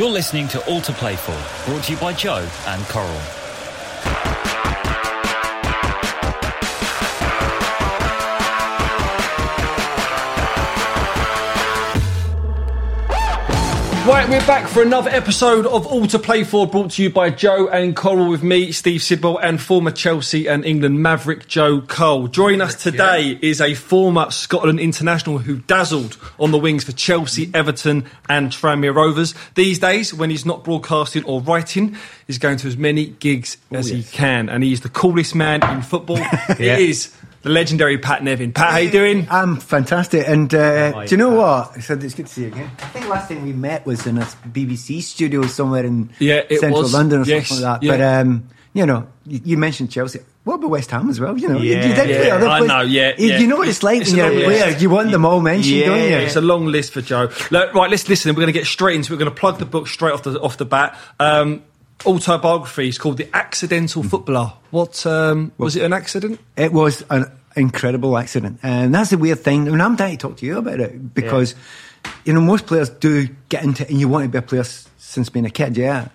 [0.00, 3.20] You're listening to All to Play For, brought to you by Joe and Coral.
[14.06, 17.28] Right, we're back for another episode of All to Play For, brought to you by
[17.28, 22.26] Joe and Coral with me, Steve Sidwell, and former Chelsea and England Maverick Joe Cole.
[22.26, 27.50] Joining us today is a former Scotland international who dazzled on the wings for Chelsea,
[27.52, 29.34] Everton, and Tranmere Rovers.
[29.54, 31.94] These days, when he's not broadcasting or writing,
[32.26, 35.62] he's going to as many gigs oh, as he can, and he's the coolest man
[35.70, 36.18] in football.
[36.58, 36.76] Yeah.
[36.76, 38.52] It is the legendary Pat Nevin.
[38.52, 39.26] Pat, how you doing?
[39.30, 40.28] I'm fantastic.
[40.28, 41.72] And uh, do you know what?
[41.76, 42.70] I said it's good to see you again.
[42.80, 46.82] I think last time we met was in a BBC studio somewhere in Yeah, central
[46.82, 46.92] was.
[46.92, 47.86] London or Yes, something like that.
[47.86, 47.92] yeah.
[47.92, 50.20] But, um, you know, you, you mentioned Chelsea.
[50.44, 51.36] What about West Ham as well?
[51.36, 53.38] You know, you- Yeah, you, did play other I know, yeah, You, yeah.
[53.38, 54.76] you know what it's like It's when you're a player.
[54.78, 56.08] You want them all mentioned, Yeah, don't you?
[56.08, 57.30] yeah, It's a long list for Joe.
[57.50, 58.30] Look, right, let's listen.
[58.32, 59.16] We're going to get straight into it.
[59.16, 60.96] We're going to plug the book straight off the off the bat.
[61.18, 61.62] Um,
[62.06, 64.52] autobiography is called The Accidental Footballer.
[64.70, 65.82] What um, was it?
[65.82, 66.40] An accident?
[66.56, 69.66] It was an incredible accident, and that's the weird thing.
[69.66, 71.54] I mean, I'm dying to talk to you about it because
[72.24, 74.64] you know most players do get into it, and you want to be a player
[74.64, 76.08] since being a kid, yeah.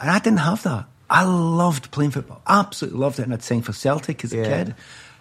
[0.00, 0.86] And I didn't have that.
[1.08, 4.44] I loved playing football, absolutely loved it, and I'd signed for Celtic as a Yeah.
[4.44, 4.74] kid.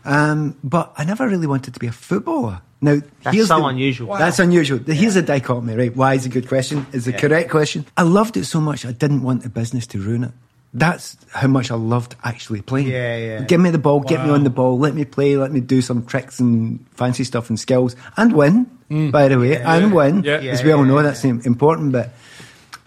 [0.05, 2.61] Um, but I never really wanted to be a footballer.
[2.83, 4.15] Now, That's here's so the- unusual.
[4.17, 4.79] That's unusual.
[4.79, 5.95] Here's a dichotomy, right?
[5.95, 6.87] Why is a good question?
[6.91, 7.85] Is the correct question.
[7.95, 10.31] I loved it so much, I didn't want the business to ruin it.
[10.73, 12.87] That's how much I loved actually playing.
[12.87, 13.41] Yeah, yeah.
[13.41, 15.81] Give me the ball, get me on the ball, let me play, let me do
[15.81, 18.65] some tricks and fancy stuff and skills, and win,
[19.11, 20.23] by the way, and win.
[20.23, 20.37] Yeah.
[20.37, 21.03] As we all know, yeah.
[21.03, 21.91] that's im- important.
[21.91, 22.11] But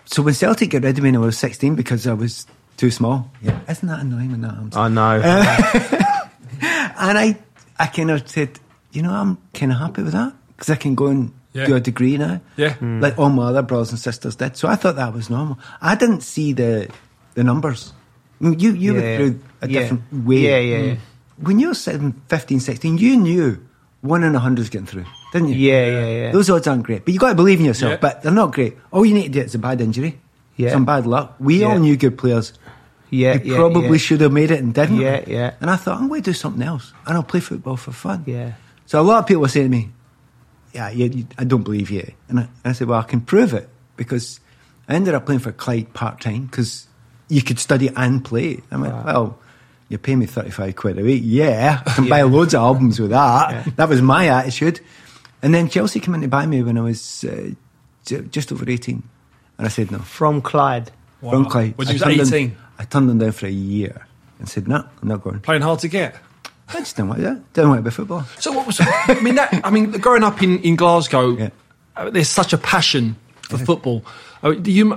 [0.06, 2.46] so when Celtic got rid of me when I was 16 because I was
[2.78, 3.60] too small, yeah.
[3.68, 4.76] isn't that annoying when that happens?
[4.76, 6.00] I know.
[6.98, 7.38] And I,
[7.78, 8.58] I kind of said,
[8.92, 11.66] you know, I'm kind of happy with that because I can go and Yeah.
[11.66, 12.74] do a degree now, Yeah.
[12.74, 13.00] Hmm.
[13.00, 14.56] like all my other brothers and sisters did.
[14.56, 15.58] So I thought that was normal.
[15.80, 16.88] I didn't see the
[17.34, 17.92] the numbers.
[18.40, 19.00] I mean, you you Yeah.
[19.00, 19.80] went through a Yeah.
[19.80, 20.36] different way.
[20.38, 20.94] Yeah, yeah, yeah.
[20.94, 21.46] Hmm.
[21.46, 23.58] When you were 7, 15, 16, you knew
[24.02, 25.54] one in a hundred is getting through, didn't you?
[25.56, 26.32] Yeah, yeah, yeah.
[26.32, 27.92] Those odds aren't great, but you got to believe in yourself.
[27.92, 27.98] Yeah.
[28.02, 28.76] But they're not great.
[28.92, 30.18] All you need to do is a bad injury,
[30.56, 30.70] Yeah.
[30.72, 31.34] some bad luck.
[31.40, 31.68] We Yeah.
[31.68, 32.52] all knew good players
[33.14, 33.96] yeah, who yeah, probably yeah.
[33.96, 35.00] should have made it and didn't.
[35.00, 35.54] Yeah, yeah.
[35.60, 36.92] And I thought, I'm going to do something else.
[37.06, 38.24] And I'll play football for fun.
[38.26, 38.54] Yeah.
[38.86, 39.90] So a lot of people were saying to me,
[40.72, 42.12] yeah, you, you, I don't believe you.
[42.28, 44.40] And I, and I said, well, I can prove it because
[44.88, 46.86] I ended up playing for Clyde part time because
[47.28, 48.60] you could study and play.
[48.70, 49.38] I went, well,
[49.88, 51.22] you pay me 35 quid a week.
[51.24, 53.76] Yeah, I can buy loads of albums with that.
[53.76, 54.80] That was my attitude.
[55.42, 57.50] And then Chelsea came in to buy me when I was uh,
[58.04, 59.02] j- just over 18.
[59.58, 59.98] And I said no.
[59.98, 60.90] From Clyde.
[61.20, 61.76] From Clyde.
[61.76, 62.56] When I you was turned 18?
[62.78, 64.06] I turned them down for a year
[64.38, 65.40] and said, no, I'm not going.
[65.40, 66.16] Playing hard to get.
[66.68, 67.52] I just didn't want that.
[67.52, 68.24] Didn't want to be a footballer.
[68.38, 68.78] So what was?
[68.80, 71.50] I mean, that, I mean, growing up in in Glasgow, Yeah.
[71.96, 74.02] uh, there's such a passion for football.
[74.42, 74.92] Uh, do you?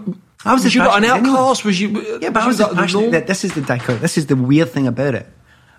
[0.46, 1.30] I was was as you got an anyway.
[1.30, 1.66] outcast?
[1.66, 2.20] Was you?
[2.22, 3.12] Yeah, but I was you passionate.
[3.12, 4.00] That this is the dichotomy.
[4.00, 5.28] This is the weird thing about it.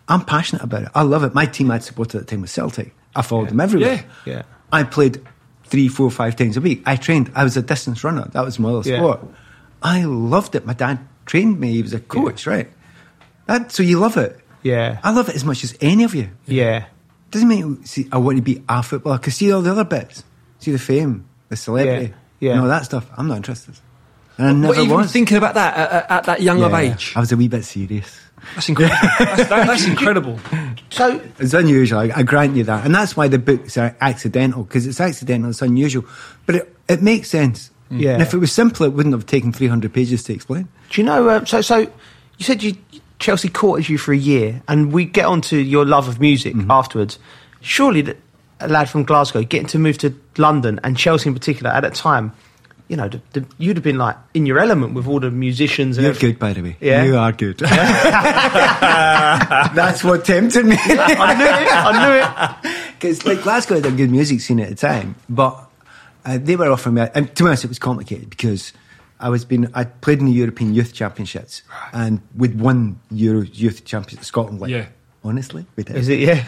[0.09, 0.89] I'm passionate about it.
[0.95, 1.33] I love it.
[1.35, 2.95] My team I'd supported at the time was Celtic.
[3.17, 4.05] I followed them everywhere.
[4.27, 4.43] Yeah, yeah.
[4.73, 5.21] I played
[5.65, 6.83] three, four, five times a week.
[6.87, 7.31] I trained.
[7.35, 8.29] I was a distance runner.
[8.33, 8.99] That was my other Yeah.
[8.99, 9.21] sport.
[9.83, 10.67] I loved it.
[10.67, 11.73] My dad trained me.
[11.73, 12.69] He was a coach, right?
[13.47, 14.39] That, so you love it.
[14.63, 14.99] Yeah.
[15.05, 16.31] I love it as much as any of you.
[16.47, 16.87] Yeah.
[17.31, 19.19] Doesn't mean see, I want to be a footballer.
[19.19, 20.25] Because see all the other bits.
[20.59, 22.09] See the fame, the celebrity,
[22.41, 22.53] Yeah, yeah.
[22.55, 23.07] and all that stuff.
[23.17, 23.75] I'm not interested.
[24.39, 25.13] And I never What, even was.
[25.13, 27.13] thinking about that at, at- at that young of age?
[27.15, 28.19] I was a wee bit serious.
[28.55, 28.97] That's incredible.
[29.19, 30.41] that's, that- that's incredible.
[30.91, 31.99] So, It's unusual.
[32.01, 35.51] I, I grant you that, and that's why the books are accidental because it's accidental.
[35.51, 36.05] It's unusual,
[36.47, 37.71] but it, it makes sense.
[37.91, 38.13] Yeah.
[38.15, 40.69] And if it was simple, it wouldn't have taken 300 pages to explain.
[40.91, 41.29] do you know?
[41.29, 41.89] Uh, so, so you
[42.41, 42.77] said you
[43.19, 46.55] Chelsea courted you for a year, and we get on to your love of music
[46.55, 46.71] Mm-hmm.
[46.71, 47.19] afterwards.
[47.61, 48.17] Surely, that
[48.61, 51.95] a lad from Glasgow getting to move to London and Chelsea in particular at that
[51.95, 52.33] time,
[52.89, 55.97] you know, the, the, you'd have been like in your element with all the musicians.
[55.99, 56.31] And You're everything.
[56.33, 56.77] good, by the way.
[56.81, 57.05] Yeah.
[57.05, 57.59] You are good.
[59.75, 60.77] That's what tempted me.
[60.79, 61.73] I knew it.
[61.73, 62.75] I knew it.
[62.99, 65.68] Because like Glasgow had a good music scene at the time, but
[66.25, 67.07] uh, they were offering me.
[67.15, 68.73] And to be honest, it was complicated because
[69.21, 71.63] I was being I played in the European Youth Championships
[71.93, 74.61] and we'd won Euro Youth Champions Scotland.
[74.61, 74.87] Like, Yeah.
[75.25, 75.97] honestly, we did.
[75.97, 76.21] Is it?
[76.21, 76.45] Yeah.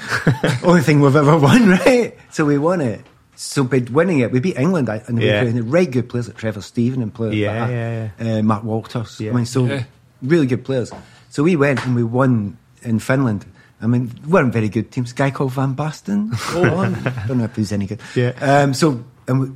[0.62, 2.16] Only thing we've ever won, right?
[2.30, 3.00] So we won it.
[3.34, 5.42] So by winning it, we beat England I- and we Yeah.
[5.42, 5.50] yeah.
[5.50, 8.10] had right good players like Trevor Steven and players Yeah, like that.
[8.26, 9.18] yeah, Uh, Mark Walters.
[9.18, 9.30] Yeah.
[9.32, 9.84] I mean, so Yeah.
[10.22, 10.92] really good players.
[11.30, 13.46] So we went and we won in Finland.
[13.82, 15.12] I mean, we weren't very good teams.
[15.12, 16.30] A guy called Van Basten.
[16.54, 16.90] Oh, I
[17.26, 18.00] don't know if he's any good.
[18.14, 18.32] Yeah.
[18.42, 19.48] Um, so, and we,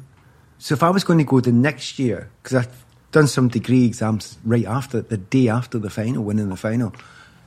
[0.59, 3.85] so if I was going to go the next year, because I've done some degree
[3.85, 6.95] exams right after the day after the final, winning the final.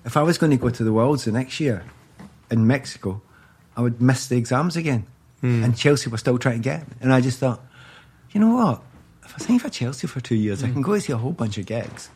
[0.06, 1.84] If I was going to go to the Worlds the next year
[2.52, 3.22] in Mexico,
[3.76, 5.06] I would miss the exams again.
[5.42, 5.64] Hmm.
[5.64, 6.96] And Chelsea were still trying to get me.
[7.02, 7.62] And I just thought,
[8.32, 8.82] you know what?
[9.28, 10.82] if I sign for Chelsea for two years, I can hmm.
[10.82, 12.10] go and see a whole bunch of gigs.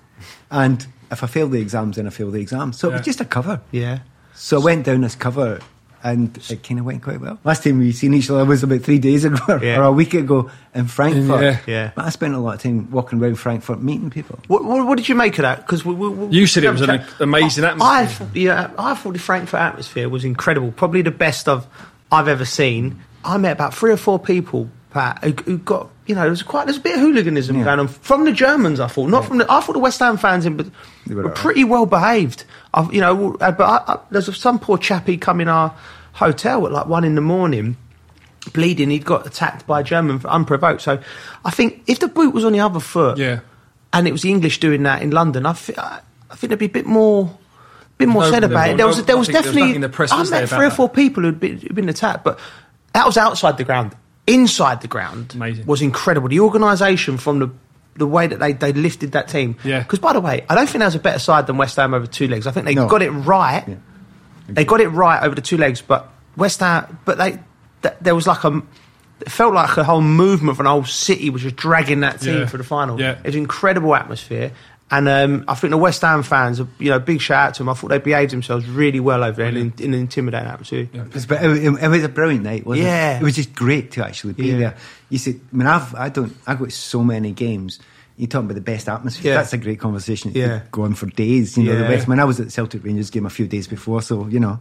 [0.49, 2.77] And if I fail the exams, then I fail the exams.
[2.79, 3.61] So it was just a cover.
[3.71, 3.99] Yeah.
[4.33, 5.59] So I went down this cover
[6.03, 7.39] and it kind of went quite well.
[7.43, 9.85] Last time we seen each other was about three days ago or Yeah.
[9.85, 11.41] a week ago in Frankfurt.
[11.43, 11.59] Yeah.
[11.67, 11.91] Yeah.
[11.95, 14.39] But I spent a lot of time walking around Frankfurt meeting people.
[14.47, 15.57] What, what, what did you make of that?
[15.65, 17.21] Because You said it was an have a chat.
[17.21, 18.27] amazing I, atmosphere.
[18.27, 20.71] I yeah, I thought the Frankfurt atmosphere was incredible.
[20.71, 21.65] Probably the best I've
[22.11, 23.01] I've ever seen.
[23.23, 26.43] I met about three or four people, Pat, who, who got you know there was
[26.43, 27.63] quite there's a bit of hooliganism Yeah.
[27.63, 28.79] going on from the Germans.
[28.79, 30.67] I thought not from the I thought the West Ham fans in, but
[31.07, 32.43] were, pretty well behaved.
[32.73, 35.73] I've, you know, uh, but I, I, there's some poor chappie come in our
[36.13, 37.77] hotel at like one in the morning.
[38.53, 40.81] Bleeding, he'd got attacked by a German for unprovoked.
[40.81, 40.99] So,
[41.45, 43.41] I think if the boot was on the other foot, Yeah.
[43.93, 45.99] and it was the English doing that in London, I, thi- I
[46.35, 47.37] think there'd be a bit more,
[47.99, 48.77] bit more said about it.
[48.77, 49.75] There was, there was nothing- there was definitely.
[49.75, 50.75] in the press I met three or that.
[50.75, 52.39] four people who'd been, who'd been attacked, but
[52.93, 53.95] that was outside the ground.
[54.33, 55.65] Inside the ground Amazing.
[55.65, 56.29] was incredible.
[56.29, 57.49] The organisation from the
[57.95, 59.57] the way that they, they lifted that team.
[59.65, 59.79] Yeah.
[59.79, 61.93] Because by the way, I don't think there was a better side than West Ham
[61.93, 62.47] over two legs.
[62.47, 62.87] I think they No.
[62.87, 63.65] got it right.
[63.67, 63.75] Yeah.
[64.47, 67.31] They got it right over the two legs, but West Ham, but they,
[67.83, 68.61] th- there was like a,
[69.19, 72.39] it felt like a whole movement of an whole city was just dragging that team
[72.39, 72.45] Yeah.
[72.45, 72.99] for the final.
[72.99, 73.11] Yeah.
[73.19, 74.53] It was an incredible atmosphere.
[74.93, 77.69] And um, I think the West Ham fans, you know, big shout out to them.
[77.69, 80.89] I thought they behaved themselves really well over there in, in an intimidating atmosphere.
[80.91, 82.89] It was, it, it was a brilliant night, wasn't it?
[82.89, 83.15] Yeah.
[83.15, 83.21] it?
[83.21, 84.57] It was just great to actually be Yeah.
[84.57, 84.77] there.
[85.09, 87.79] You see, I mean, I've, I don't, I go to so many games.
[88.17, 89.31] You talking about the best atmosphere?
[89.31, 89.37] Yeah.
[89.37, 90.33] That's a great conversation.
[90.35, 90.55] Yeah.
[90.55, 91.57] You go on for days.
[91.57, 91.87] You know, the Yeah.
[91.87, 92.07] best.
[92.09, 94.59] When I was at the Celtic Rangers game a few days before, so you know,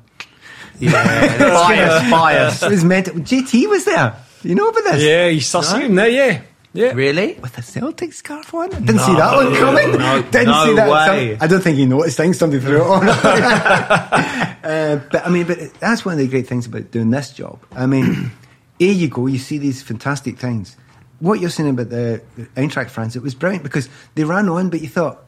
[0.78, 0.92] Yeah,
[1.38, 2.62] bias, bias.
[2.62, 3.06] it was meant.
[3.08, 4.14] JT was there.
[4.44, 5.02] You know about this?
[5.02, 6.40] Yeah, he's sussing him there, yeah.
[6.72, 6.92] Yeah.
[6.92, 7.34] Really?
[7.34, 8.72] With a Celtic scarf on?
[8.72, 9.98] I didn't see that one coming.
[9.98, 10.88] no, didn't no see that.
[10.88, 11.36] way.
[11.40, 12.38] I don't think he noticed things.
[12.38, 13.08] Somebody threw it on.
[13.08, 17.58] uh, but I mean, but that's one of the great things about doing this job.
[17.72, 18.30] I mean,
[18.78, 20.76] here you go, you see these fantastic things.
[21.18, 24.70] What you're saying about the the Eintracht France, it was brilliant because they ran on,
[24.70, 25.24] but you thought,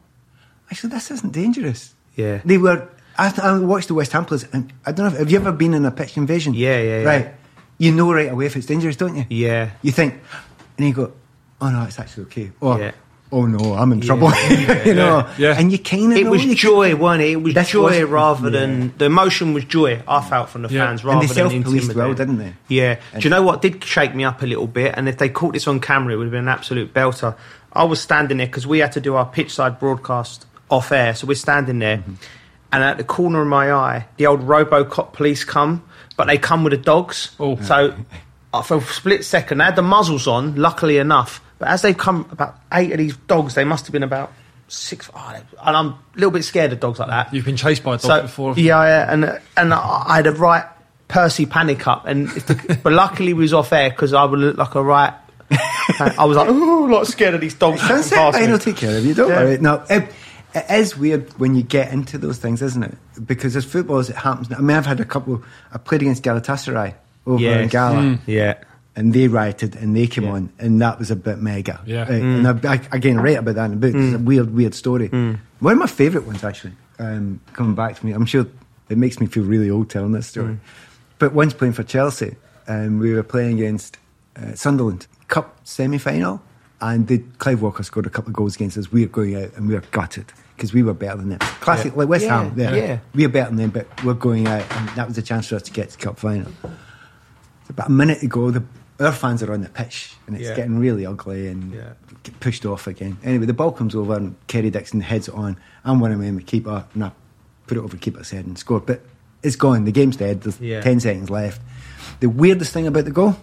[0.70, 1.94] actually, this isn't dangerous.
[2.14, 2.40] Yeah.
[2.44, 2.88] They were.
[3.18, 5.12] I, I watched the West Ham players, and I don't know.
[5.12, 6.54] If, have you ever been in a pitch invasion?
[6.54, 7.04] Yeah, yeah, yeah.
[7.04, 7.34] Right.
[7.76, 9.26] You know right away if it's dangerous, don't you?
[9.28, 9.70] Yeah.
[9.82, 10.14] You think,
[10.78, 11.12] and you go,
[11.62, 12.50] oh no, it's actually okay.
[12.60, 12.90] Or, Yeah.
[13.30, 14.06] oh no, I'm in Yeah.
[14.06, 14.30] trouble.
[14.84, 15.26] you know?
[15.38, 15.54] yeah.
[15.58, 17.30] And you kind of It was joy, wasn't it?
[17.32, 20.02] It was joy was- rather than the emotion was joy.
[20.06, 20.86] I felt from the Yeah.
[20.86, 22.52] fans And rather they than self-policed well, didn't they?
[22.68, 22.96] Yeah.
[23.14, 24.94] Do you know what did shake me up a little bit?
[24.96, 27.34] And if they caught this on camera, it would have been an absolute belter.
[27.72, 31.14] I was standing there because we had to do our pitch side broadcast off air,
[31.14, 32.14] so we're standing there, Mm-hmm.
[32.72, 35.82] and at the corner of my eye, the old RoboCop police come,
[36.16, 37.30] but they come with the dogs.
[37.40, 37.56] Oh.
[37.62, 37.94] So
[38.64, 41.40] for a split second, they had the muzzles on, luckily enough.
[41.62, 44.32] But as they've come, about eight of these dogs, they must have been about
[44.66, 45.08] six.
[45.14, 47.32] Oh, and I'm a little bit scared of dogs like that.
[47.32, 48.54] You've been chased by a dog So before.
[48.56, 50.64] yeah, yeah, and and I had a right
[51.06, 54.40] Percy panic up, and if the, but luckily we was off air because I would
[54.40, 55.14] look like a right.
[56.00, 57.86] I was like, oh, like scared of these dogs.
[57.86, 58.14] That's it.
[58.14, 58.52] passing I me.
[58.52, 59.14] will take care of you.
[59.14, 59.44] Don't Yeah.
[59.44, 59.58] worry.
[59.58, 60.08] No, it,
[60.54, 62.96] it is weird when you get into those things, isn't it?
[63.26, 64.50] Because as footballers, it happens.
[64.52, 65.42] I mean, I've had a couple.
[65.72, 66.94] I played against Galatasaray
[67.26, 67.70] over in Yes.
[67.70, 67.96] Gala.
[68.00, 68.18] Mm.
[68.26, 68.54] Yeah,
[68.94, 70.32] and they rioted and they came Yeah.
[70.32, 71.80] on and that was a bit mega.
[71.86, 72.02] Yeah.
[72.02, 73.94] Right, And I, I, again, I write about that in the book.
[73.94, 75.08] It's a weird, weird story.
[75.08, 78.12] One of my favourite ones, actually, um, coming back to me.
[78.12, 78.46] I'm sure
[78.88, 80.58] it makes me feel really old telling this story.
[81.18, 82.36] But once playing for Chelsea,
[82.68, 83.98] um, we were playing against
[84.36, 86.42] uh, Sunderland Cup semi final,
[86.80, 88.90] and the Clive Walker scored a couple of goals against us.
[88.92, 90.26] We were going out and we were gutted
[90.56, 91.38] because we were better than them.
[91.60, 91.98] Classic, Yeah.
[91.98, 92.52] like West Yeah, Ham.
[92.56, 92.76] There.
[92.76, 92.98] yeah.
[93.14, 95.56] We were better than them, but we're going out, and that was a chance for
[95.56, 96.50] us to get to Cup final.
[97.70, 98.62] About a minute ago, the
[99.02, 100.54] our fans are on the pitch, and it's Yeah.
[100.56, 101.92] getting really ugly and Yeah.
[102.40, 103.18] pushed off again.
[103.24, 105.56] Anyway, the ball comes over, and Kerry Dixon heads it on.
[105.84, 107.12] I'm one of them, the keeper, and I
[107.66, 108.86] put it over keeper's head and scored.
[108.86, 109.00] But
[109.42, 109.84] it's gone.
[109.84, 110.42] The game's dead.
[110.42, 110.80] There's Yeah.
[110.80, 111.60] ten seconds left.
[112.20, 113.36] The weirdest thing about the goal.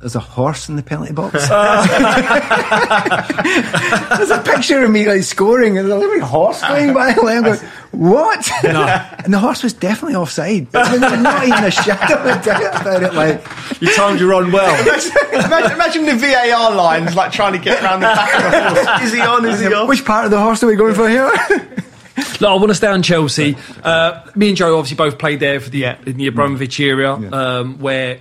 [0.00, 1.32] There's a horse in the penalty box.
[4.16, 7.10] There's a picture of me like scoring, and there's a little horse going by.
[7.10, 7.58] And I'm going,
[7.92, 8.48] what?
[9.26, 10.70] And the horse was definitely offside.
[10.70, 13.14] But there was not even a shadow of doubt about it.
[13.14, 13.42] Like,
[13.82, 14.72] you timed your run well.
[14.84, 19.02] imagine, imagine the VAR lines like trying to get around the back of the horse.
[19.02, 19.44] Is he on?
[19.46, 19.88] Is he off?
[19.88, 21.30] which part of the horse are we going for here?
[22.40, 23.56] Look, I want to stay on Chelsea.
[23.82, 25.96] Uh, me and Joe obviously both played there for the Yeah.
[26.06, 27.28] in the Abramovich era, Yeah.
[27.30, 28.20] um, where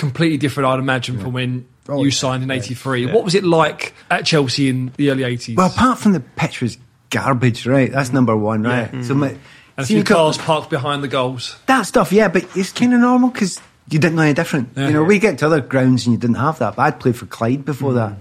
[0.00, 2.10] completely different, I'd imagine, from when Oh, you yeah.
[2.12, 3.06] signed in '83.
[3.06, 3.12] Yeah.
[3.14, 5.56] What was it like at Chelsea in the early '80s?
[5.56, 6.78] Well, apart from the pitch was
[7.10, 7.90] garbage, right?
[7.92, 9.04] That's number one, right?
[9.04, 9.38] So my, and
[9.76, 11.56] a few you got- cars parked behind the goals.
[11.66, 14.70] that stuff, yeah, but it's kind of normal because you didn't know any different.
[14.76, 14.86] Yeah.
[14.88, 16.76] You know, we get to other grounds and you didn't have that.
[16.76, 18.12] But I'd played for Clyde before that.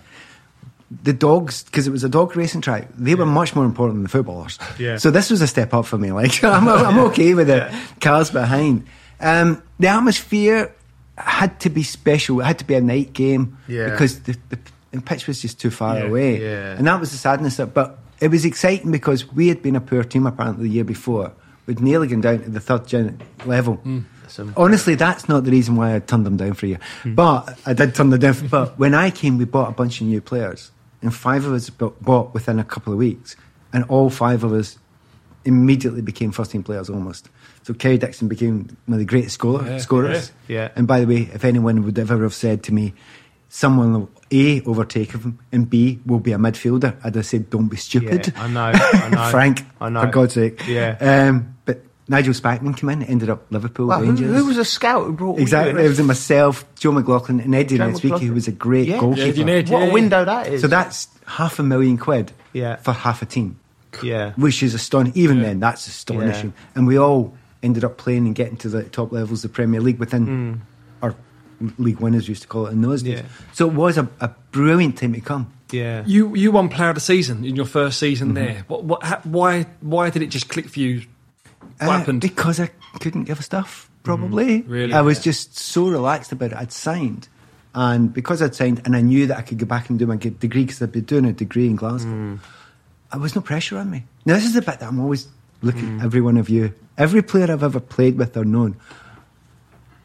[1.04, 4.04] The dogs, because it was a dog racing track, they were much more important than
[4.04, 4.58] the footballers.
[4.80, 4.98] Yeah.
[4.98, 6.12] So this was a step up for me.
[6.12, 7.72] Like I'm, I'm okay with the
[8.02, 8.88] cars behind.
[9.20, 10.74] Um, the atmosphere
[11.20, 12.40] had to be special.
[12.42, 13.90] It had to be a night game Yeah.
[13.90, 14.60] because the, the
[14.92, 16.42] the pitch was just too far Yeah, away.
[16.42, 16.76] yeah.
[16.78, 17.60] And that was the sadness.
[17.60, 20.84] Of, but it was exciting because we had been a poor team apparently the year
[20.84, 21.32] before.
[21.68, 23.76] We'd nearly gone down to the third gen level.
[23.76, 24.00] Hmm.
[24.28, 26.78] Some- Honestly, that's not the reason why I turned them down for you.
[27.06, 27.14] year.
[27.16, 28.34] But I did turn them down.
[28.34, 30.72] For, but when I came, we bought a bunch of new players,
[31.04, 33.36] and five of us bought within a couple of weeks,
[33.74, 34.78] and all five of us
[35.50, 37.28] immediately became first team players almost.
[37.64, 40.32] So Kerry Dixon became one of the greatest scorer, Yeah, scorers.
[40.48, 40.56] yeah.
[40.56, 40.70] Yeah.
[40.78, 42.94] And by the way, if anyone would ever have said to me,
[43.50, 47.68] someone will A, overtake him, and B, will be a midfielder, I'd have said, don't
[47.68, 48.28] be stupid.
[48.34, 49.32] Yeah, I know, I know.
[49.32, 50.02] Frank, I know.
[50.02, 50.66] for God's sake.
[50.68, 50.98] Yeah.
[51.02, 54.36] Um, but Nigel Spackman came in, ended up Liverpool, Well, who, Rangers.
[54.36, 55.80] who was a scout who brought all you Exactly.
[55.80, 55.86] in?
[55.86, 59.00] It was myself, Joe McLaughlin, and Eddie Joe Niedzwiecki, who was a great Yeah.
[59.00, 59.28] goalkeeper.
[59.28, 60.62] Yeah, you need- What yeah, a window that is.
[60.62, 62.78] So that's half a million quid Yeah.
[62.78, 63.59] for half a team,
[64.04, 64.34] yeah.
[64.34, 65.22] which is astonishing.
[65.22, 66.54] Even then, that's astonishing.
[66.76, 69.82] And we all ended up playing and getting to the top levels of the Premier
[69.82, 70.62] League within,
[71.02, 71.16] our
[71.78, 73.20] League One, as we used to call it in those days.
[73.20, 73.26] Yeah.
[73.54, 75.52] So it was a, a brilliant time to come.
[75.72, 76.04] Yeah.
[76.06, 78.10] You you won Player of the Season in your first Mm-hmm.
[78.10, 78.64] season there.
[78.68, 81.02] What, what, ha, why why did it just click for you?
[81.80, 82.22] What Uh, happened?
[82.22, 84.62] Because I couldn't give a stuff, probably.
[84.64, 84.94] Really?
[84.94, 86.58] I was just so relaxed about it.
[86.58, 87.28] I'd signed.
[87.76, 90.16] And because I'd signed and I knew that I could go back and do my
[90.16, 92.40] degree because I'd been doing a degree in Glasgow,
[93.12, 94.04] Uh, there was no pressure on me.
[94.26, 95.28] Now, this is the bit that I'm always
[95.62, 96.74] looking at every one of you.
[96.98, 98.76] Every player I've ever played with or known,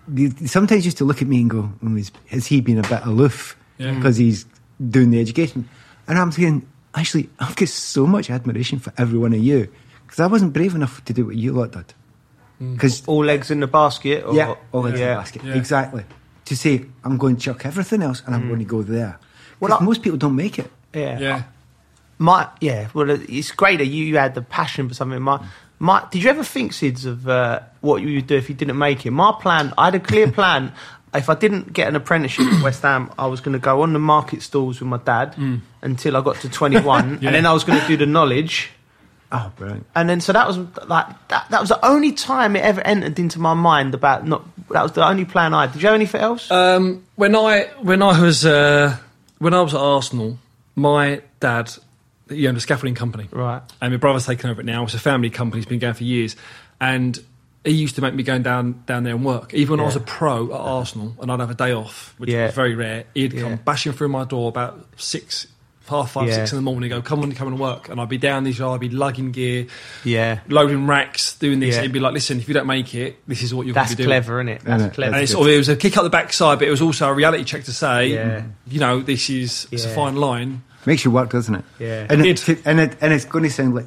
[0.08, 2.78] they they sometimes used to look at me and go, oh, is, has he been
[2.78, 3.88] a bit aloof Yeah.
[3.90, 3.96] Mm.
[3.96, 4.46] because he's
[4.78, 5.68] doing the education?
[6.06, 9.68] And I'm thinking, actually, I've got so much admiration for every one of you
[10.06, 11.94] because I wasn't brave enough to do what you lot did.
[12.60, 12.74] Mm.
[12.74, 14.24] Because All legs in the basket?
[14.24, 15.14] Or, yeah, all into yeah.
[15.14, 15.42] the basket.
[15.44, 15.54] Yeah.
[15.54, 16.04] Exactly.
[16.44, 18.48] To say, I'm going to chuck everything else and I'm mm.
[18.48, 19.18] going to go there.
[19.60, 20.70] Well, Well, I- most people don't make it.
[20.94, 21.18] Yeah.
[21.18, 21.42] yeah.
[22.18, 25.20] My yeah, well, it's great that you, you had the passion for something.
[25.20, 25.44] My
[25.80, 28.78] my, did you ever think, Sids, of uh, what you would do if you didn't
[28.78, 29.10] make it?
[29.10, 30.72] My plan, I had a clear plan.
[31.12, 33.92] If I didn't get an apprenticeship at West Ham, I was going to go on
[33.92, 35.36] the market stalls with my dad
[35.82, 37.14] until I got to 21, Yeah.
[37.28, 38.70] and then I was going to do the knowledge.
[39.30, 39.86] Oh, brilliant.
[39.94, 41.50] And then, so that was like that.
[41.50, 44.44] That was the only time it ever entered into my mind about not.
[44.70, 45.72] That was the only plan I had.
[45.72, 46.50] Did you have anything else?
[46.50, 48.96] Um, when I when I was uh,
[49.38, 50.38] when I was at Arsenal,
[50.76, 51.72] my dad
[52.28, 53.62] he owned a scaffolding company, Right.
[53.80, 54.84] And my brother's taken over it now.
[54.84, 55.60] It's a family company.
[55.60, 56.36] It's been going for years,
[56.80, 57.18] and
[57.64, 59.54] he used to make me go down down there and work.
[59.54, 62.30] Even when I was a pro at Arsenal, and I'd have a day off, which
[62.30, 62.46] Yeah.
[62.46, 63.04] was very rare.
[63.14, 63.42] He'd Yeah.
[63.42, 65.46] come bashing through my door about six.
[65.86, 66.36] Half five, Yeah.
[66.36, 66.88] six in the morning.
[66.88, 68.58] Go, come on, come and work, and I'd be down these.
[68.58, 69.66] I'd be lugging gear,
[70.02, 71.74] yeah, loading racks, doing this.
[71.74, 71.82] Yeah.
[71.82, 73.92] He'd be like, "Listen, if you don't make it, this is what you're going to
[73.92, 74.62] be doing." clever, isn't it?
[74.64, 74.94] That's Isn't it?
[74.94, 75.12] clever.
[75.14, 75.36] And it's, good.
[75.36, 77.44] sort of- it was a kick up the backside, but it was also a reality
[77.44, 78.42] check to say, Yeah.
[78.66, 80.62] you know, this is it's a fine line.
[80.86, 81.64] Makes you work, doesn't it?
[81.78, 82.06] Yeah.
[82.08, 83.86] And, It it, and, it, and it's going to sound like.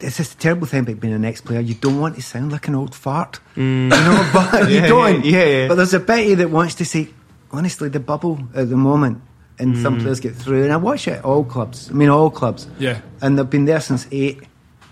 [0.00, 1.60] It's just a terrible thing about being an ex player.
[1.60, 3.38] You don't want to sound like an old fart.
[3.54, 3.82] Mm.
[3.84, 5.24] You know, but you don't.
[5.24, 5.68] yeah, yeah.
[5.68, 7.08] But there's a bit of you that wants to say,
[7.52, 9.20] honestly, the bubble at the moment,
[9.58, 10.02] and some mm.
[10.02, 10.64] players get through.
[10.64, 11.90] And I watch it at all clubs.
[11.90, 12.66] I mean, all clubs.
[12.78, 13.00] Yeah.
[13.20, 14.40] And they've been there since eight.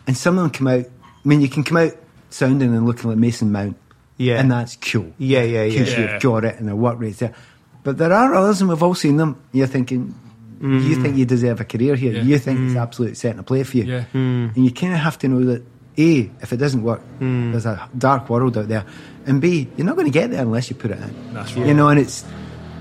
[0.07, 0.85] And some of them come out.
[0.85, 1.93] I mean, you can come out
[2.31, 3.77] sounding and looking like Mason Mount.
[4.19, 4.39] Yeah.
[4.41, 5.13] And that's cool.
[5.17, 5.79] Yeah, yeah, yeah.
[5.79, 6.13] Because Yeah.
[6.13, 7.35] you've got it and the work rate's there.
[7.83, 9.41] But there are others, and we've all seen them.
[9.53, 10.15] You're thinking,
[10.61, 11.19] you think mm.
[11.19, 12.13] you deserve a career here.
[12.13, 12.23] Yeah.
[12.23, 12.83] You think it's mm.
[12.83, 13.85] absolutely set to play for you.
[13.85, 14.05] Yeah.
[14.13, 14.57] Mm.
[14.57, 15.63] And you kind of have to know that,
[15.99, 18.85] A, if it doesn't work, there's a dark world out there.
[19.27, 21.35] And B, you're not going to get there unless you put it in.
[21.35, 22.25] That's You know, and it's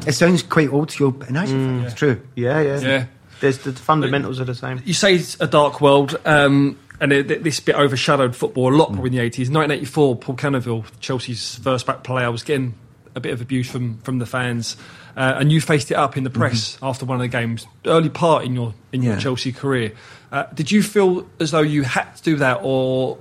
[0.07, 2.21] it sounds quite old school, but in actual fact, it's true.
[2.35, 3.05] Yeah, yeah, Yeah.
[3.39, 4.81] There's the fundamentals are the same.
[4.83, 8.91] You say it's a dark world, um, and it, this bit overshadowed football a lot
[8.91, 9.53] probably in the 80s.
[9.53, 12.73] 1984, Paul Canoville, Chelsea's first back player, was getting
[13.17, 14.77] a bit of abuse from, from the fans,
[15.17, 18.09] uh, and you faced it up in the press after one of the games, early
[18.09, 19.19] part in your in your Yeah.
[19.19, 19.91] Chelsea career.
[20.31, 23.17] Uh, did you feel as though you had to do that, or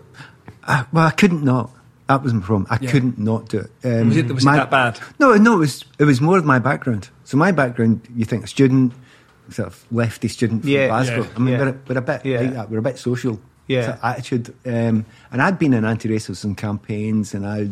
[0.62, 1.70] I, well, I couldn't not.
[2.08, 2.66] That was my problem.
[2.70, 2.90] I Yeah.
[2.92, 3.70] couldn't not do it.
[3.84, 5.00] Um, Was it- was it that bad?
[5.18, 5.54] No, no.
[5.56, 5.84] It was.
[5.98, 7.08] It was more of my background.
[7.24, 8.92] So my background, you think a student,
[9.50, 11.22] sort of lefty student from Yeah, Glasgow.
[11.22, 11.58] yeah, I mean, yeah.
[11.60, 12.40] we're, a- we're a bit Yeah.
[12.42, 12.70] like that.
[12.70, 13.40] We're a bit social.
[13.68, 13.86] Yeah.
[13.86, 14.54] sort of attitude.
[14.64, 17.64] Um, and I'd been in anti-racism campaigns and I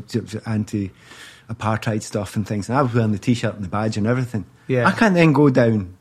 [1.49, 2.69] anti-apartheid stuff and things.
[2.69, 4.45] And I was wearing the t-shirt and the badge and everything.
[4.67, 4.87] Yeah.
[4.89, 5.97] I can't then go down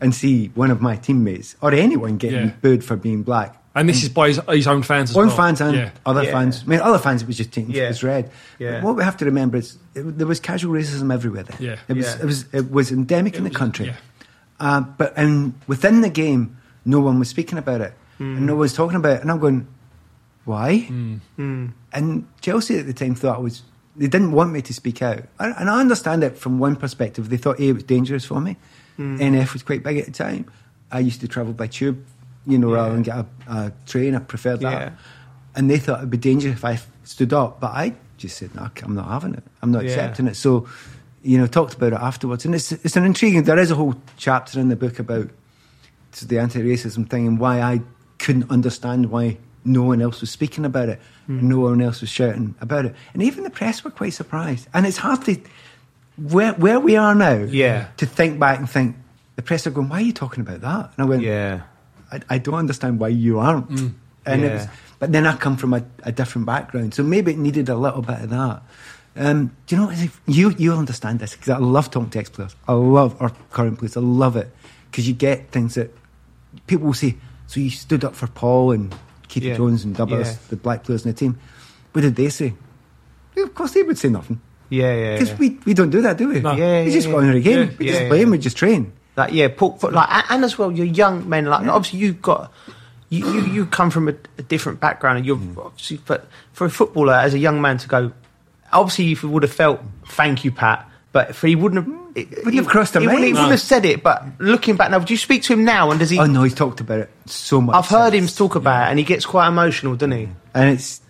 [0.00, 2.54] and see one of my teammates or anyone getting Yeah.
[2.62, 3.56] booed for being black.
[3.72, 5.36] and this is by his, his own fans as Own well.
[5.36, 5.90] fans and yeah.
[6.04, 6.32] other Yeah.
[6.32, 6.64] fans.
[6.66, 7.84] I mean, other fans, it was just taken Yeah.
[7.84, 8.28] as read.
[8.58, 8.72] Yeah.
[8.80, 11.44] But what we have to remember is it, there was casual racism everywhere.
[11.44, 11.76] There, Yeah.
[11.86, 12.16] it was Yeah.
[12.20, 13.86] it was it was endemic in the was- country.
[13.86, 13.96] yeah.
[14.58, 18.38] Uh, but and within the game, no one was speaking about it, Mm.
[18.38, 19.22] and no one was talking about it.
[19.22, 19.68] And I'm going,
[20.44, 20.88] why?
[20.90, 21.70] Mm.
[21.92, 23.62] And Chelsea at the time thought I was.
[23.96, 27.28] They didn't want me to speak out, and I understand it from one perspective.
[27.28, 28.56] They thought a it was dangerous for me.
[28.98, 29.18] Mm.
[29.18, 30.50] NF was quite big at the time.
[30.92, 32.04] I used to travel by tube,
[32.46, 34.14] you know, rather than get a, a train.
[34.14, 34.72] I preferred that.
[34.72, 34.90] Yeah.
[35.56, 38.70] And they thought it'd be dangerous if I stood up, but I just said, no,
[38.82, 39.42] I'm not having it.
[39.62, 39.90] I'm not Yeah.
[39.90, 40.36] accepting it.
[40.36, 40.68] So
[41.22, 43.42] you know, talked about it afterwards, and it's it's an intriguing.
[43.42, 45.28] There is a whole chapter in the book about
[46.26, 47.82] the anti-racism thing and why I
[48.18, 52.10] couldn't understand why no one else was speaking about it, and no one else was
[52.10, 54.66] shouting about it, and even the press were quite surprised.
[54.74, 55.36] And it's hard to
[56.16, 57.88] where where we are now, Yeah.
[57.98, 58.96] to think back and think
[59.36, 61.60] the press are going, "Why are you talking about that?" And I went, Yeah.
[62.12, 63.70] I, I don't understand why you aren't.
[63.70, 63.94] And
[64.26, 64.52] it Yeah.
[64.54, 64.66] was,
[64.98, 68.02] but then I come from a, a different background, so maybe it needed a little
[68.02, 68.62] bit of that.
[69.16, 70.10] Um, do you know what?
[70.26, 72.54] You you'll understand this because I love talking to ex players.
[72.68, 73.96] I love our current players.
[73.96, 74.54] I love it
[74.90, 75.90] because you get things that
[76.66, 77.16] people will say.
[77.46, 78.94] So you stood up for Paul and
[79.30, 79.56] Keith Yeah.
[79.56, 80.38] Jones and Douglas, Yeah.
[80.50, 81.38] the black players in the team.
[81.92, 82.52] What did they say?
[83.34, 85.36] Well, of course, they would say nothing Yeah, yeah, because yeah.
[85.38, 86.40] we, we don't do that, do we?
[86.40, 86.52] No.
[86.52, 87.74] Yeah, we just go on a game.
[87.78, 88.92] We just play and we just train.
[89.16, 91.46] Like yeah, Paul, like and- and as well, you're young men.
[91.46, 92.52] Like obviously you've got
[93.08, 95.56] you, you, you come from a, a different background, and you're Mm.
[95.64, 96.00] obviously.
[96.06, 98.12] But for a footballer, as a young man, to go,
[98.72, 101.94] obviously, you would have felt thank you, Pat, but if he wouldn't have.
[101.94, 102.00] Hmm.
[102.44, 104.02] Wouldn't have crossed he, their wouldn't, he wouldn't have said it.
[104.02, 105.90] But looking back now, do you speak to him now?
[105.90, 106.18] And does he?
[106.18, 107.76] Oh no, he's talked about it so much.
[107.76, 110.28] I've heard him talk about it, and he gets quite emotional, doesn't he?
[110.54, 111.00] and it's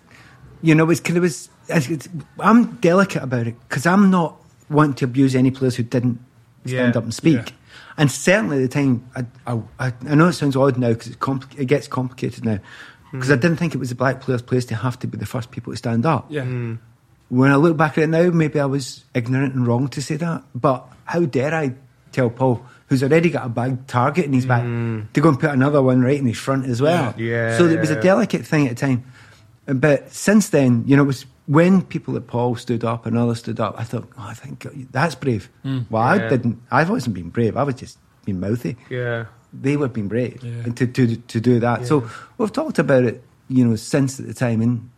[0.61, 4.37] you know it's kind of was it's, it's, I'm delicate about it because I'm not
[4.69, 6.19] wanting to abuse any players who didn't
[6.65, 6.97] stand Yeah.
[6.97, 7.35] up and speak.
[7.35, 7.55] Yeah.
[7.97, 11.15] And certainly at the time, I, I, I, I know it sounds odd now because
[11.17, 12.59] compl- it gets complicated now.
[13.11, 13.41] Because I hmm.
[13.41, 15.73] didn't think it was the black players' place to have to be the first people
[15.73, 16.25] to stand up.
[16.29, 16.43] Yeah.
[16.43, 16.75] Hmm.
[17.31, 20.17] When I look back at it now, maybe I was ignorant and wrong to say
[20.17, 20.43] that.
[20.53, 21.75] But how dare I
[22.11, 25.07] tell Paul, who's already got a big target in his back, mm.
[25.13, 27.13] to go and put another one right in his front as well?
[27.15, 29.05] Yeah, So it was a delicate thing at the time.
[29.65, 33.39] But since then, you know, it was when people like Paul stood up and others
[33.39, 35.49] stood up, I thought, oh, I think that's brave.
[35.63, 35.85] Mm.
[35.89, 36.29] Well, I Yeah.
[36.29, 36.61] didn't.
[36.69, 37.55] I wasn't being brave.
[37.55, 38.75] I was just being mouthy.
[38.89, 39.25] Yeah.
[39.53, 40.63] They were being brave Yeah.
[40.65, 41.87] and to, to to do that.
[41.87, 44.61] So we've talked about it, you know, since at the time.
[44.61, 44.89] And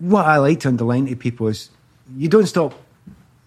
[0.00, 1.70] what I like to underline to people is
[2.16, 2.74] you don't stop,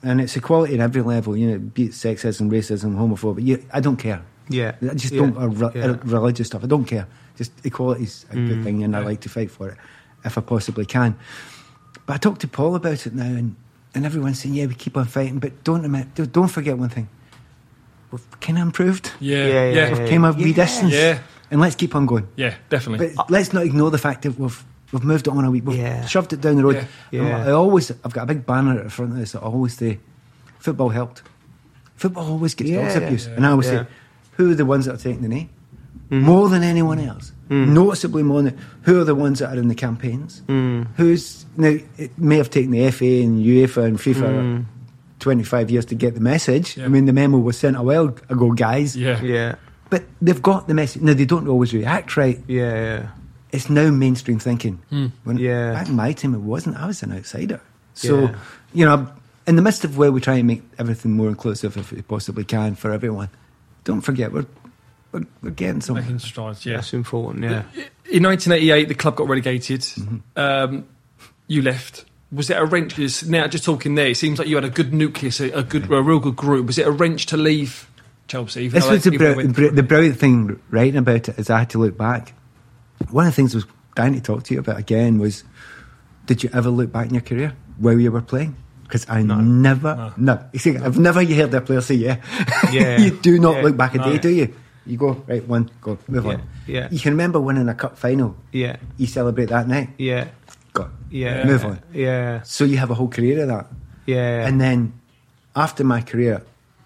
[0.01, 1.35] and it's equality at every level.
[1.35, 3.45] You know, be it sexism, racism, homophobia.
[3.45, 4.21] You, I don't care.
[4.49, 4.75] Yeah.
[4.81, 5.21] I just Yeah.
[5.21, 5.85] don't uh, re- Yeah.
[5.91, 6.63] uh, religious stuff.
[6.63, 7.07] I don't care.
[7.37, 8.63] Just equality's a good Mm.
[8.63, 9.77] thing, and I like to fight for it
[10.23, 11.15] if I possibly can.
[12.05, 13.55] But I talked to Paul about it now, and,
[13.95, 16.89] and everyone's saying, "Yeah, we keep on fighting, but don't admit, don't- don't forget one
[16.89, 17.07] thing.
[18.11, 19.11] We've kind of improved.
[19.19, 19.37] Yeah.
[19.37, 19.63] Yeah, Yeah.
[19.69, 19.97] yeah, Yeah.
[19.99, 20.53] We've came a wee Yeah.
[20.65, 21.19] distance, Yeah.
[21.49, 22.27] and let's keep on going.
[22.35, 23.13] Yeah, definitely.
[23.15, 24.63] But let's not ignore the fact that we've
[24.93, 25.65] we've moved it on a week.
[25.65, 26.05] We've Yeah.
[26.05, 26.87] shoved it down the road.
[27.11, 27.21] Yeah.
[27.27, 27.47] Yeah.
[27.47, 29.75] I always, I've got a big banner at the front of this that I always
[29.75, 29.99] say,
[30.59, 31.23] football helped.
[31.97, 32.83] Football always gets Yeah.
[32.83, 33.33] dogs abuse, Yeah.
[33.35, 33.81] and I always Yeah.
[33.83, 33.87] say,
[34.37, 35.49] who are the ones that are taking the knee?
[36.11, 36.25] Mm-hmm.
[36.25, 37.69] More than anyone else, mm.
[37.69, 40.41] noticeably more than who are the ones that are in the campaigns?
[40.47, 40.87] Mm.
[40.97, 41.75] Who's now?
[41.97, 44.29] It may have taken the FA and UEFA and FIFA.
[44.29, 44.65] Mm.
[45.19, 46.75] 25 years to get the message.
[46.77, 46.83] Yeah.
[46.85, 48.97] I mean, the memo was sent a while ago, guys.
[48.97, 49.21] yeah.
[49.21, 49.55] Yeah.
[49.89, 51.01] But they've got the message.
[51.01, 52.73] Now, they don't always react right Yeah.
[52.73, 53.07] Yeah.
[53.53, 54.79] It's now mainstream thinking.
[55.23, 55.71] When Yeah.
[55.71, 56.75] back in my time, it wasn't.
[56.77, 57.61] I was an outsider.
[57.93, 58.35] So Yeah.
[58.73, 59.07] you know,
[59.47, 62.43] in the midst of where we try and make everything more inclusive, if we possibly
[62.43, 63.29] can, for everyone,
[63.85, 64.45] don't forget we're
[65.11, 66.01] we're, we're getting somewhere.
[66.03, 66.65] Making strides.
[66.65, 66.77] Yeah.
[66.77, 67.43] That's important.
[67.43, 67.61] Yeah.
[68.11, 69.81] In 1988, the club got relegated.
[69.81, 70.17] Mm-hmm.
[70.35, 70.85] Um,
[71.47, 72.05] you left.
[72.31, 72.97] Was it a wrench?
[73.27, 75.91] Now, just talking there, it seems like you had a good nucleus, a, a good,
[75.91, 76.65] a real good group.
[76.65, 77.87] Was it a wrench to leave
[78.27, 78.69] Chelsea?
[78.69, 81.77] This was the, br- br- the brilliant thing writing about it is I had to
[81.77, 82.33] look back.
[83.11, 85.43] One of the things I was dying to talk to you about again was,
[86.25, 88.55] did you ever look back in your career where you were playing?
[88.83, 90.43] Because I never, no.
[90.53, 92.17] You see, I've never heard a player say yeah.
[92.71, 92.97] Yeah.
[92.99, 93.61] you do not Yeah.
[93.63, 94.03] look back a No.
[94.05, 94.53] day, do you?
[94.85, 96.31] You go right one, go move Yeah.
[96.33, 96.41] on.
[96.67, 96.87] Yeah.
[96.91, 98.35] You can remember winning a cup final.
[98.51, 98.75] Yeah.
[98.97, 99.89] You celebrate that night.
[99.97, 100.27] Yeah.
[100.73, 100.89] Go.
[101.09, 101.45] Yeah.
[101.45, 101.79] Move on.
[101.93, 102.41] Yeah.
[102.43, 103.67] So you have a whole career of that.
[104.05, 104.45] Yeah.
[104.47, 104.93] And then
[105.55, 106.43] after my career,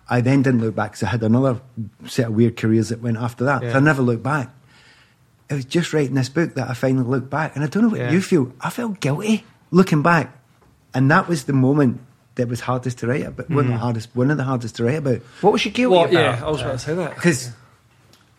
[0.09, 1.59] I then didn't look back because I had another
[2.05, 3.61] set of weird careers that went after that.
[3.61, 4.49] So I never looked back.
[5.49, 7.55] It was just writing this book that I finally looked back.
[7.55, 8.11] And I don't know what Yeah.
[8.11, 8.51] you feel.
[8.59, 10.35] I felt guilty looking back.
[10.93, 12.01] And that was the moment
[12.35, 13.49] that was hardest to write about.
[13.49, 15.21] One, of the hardest, one of the hardest to write about.
[15.41, 16.13] what was your guilty Well, about?
[16.13, 17.15] yeah, I was about to say that.
[17.15, 17.51] Because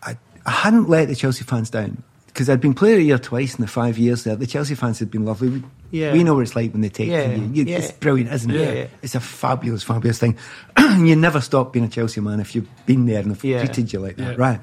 [0.03, 2.03] I, I hadn't let the Chelsea fans down.
[2.27, 4.35] Because I'd been player of the year twice in the five years there.
[4.35, 5.49] The Chelsea fans had been lovely.
[5.49, 6.13] We, Yeah.
[6.13, 7.49] we know what it's like when they take Yeah, you.
[7.53, 7.77] you yeah.
[7.79, 8.77] It's brilliant, isn't it?
[8.77, 8.87] Yeah.
[9.01, 10.37] It's a fabulous, fabulous thing.
[10.99, 13.59] you never stop being a Chelsea man if you've been there and they've Yeah.
[13.65, 14.41] treated you like that, Yeah.
[14.43, 14.61] right?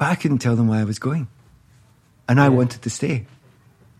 [0.00, 1.28] But I couldn't tell them why I was going.
[2.26, 3.26] And I wanted to stay.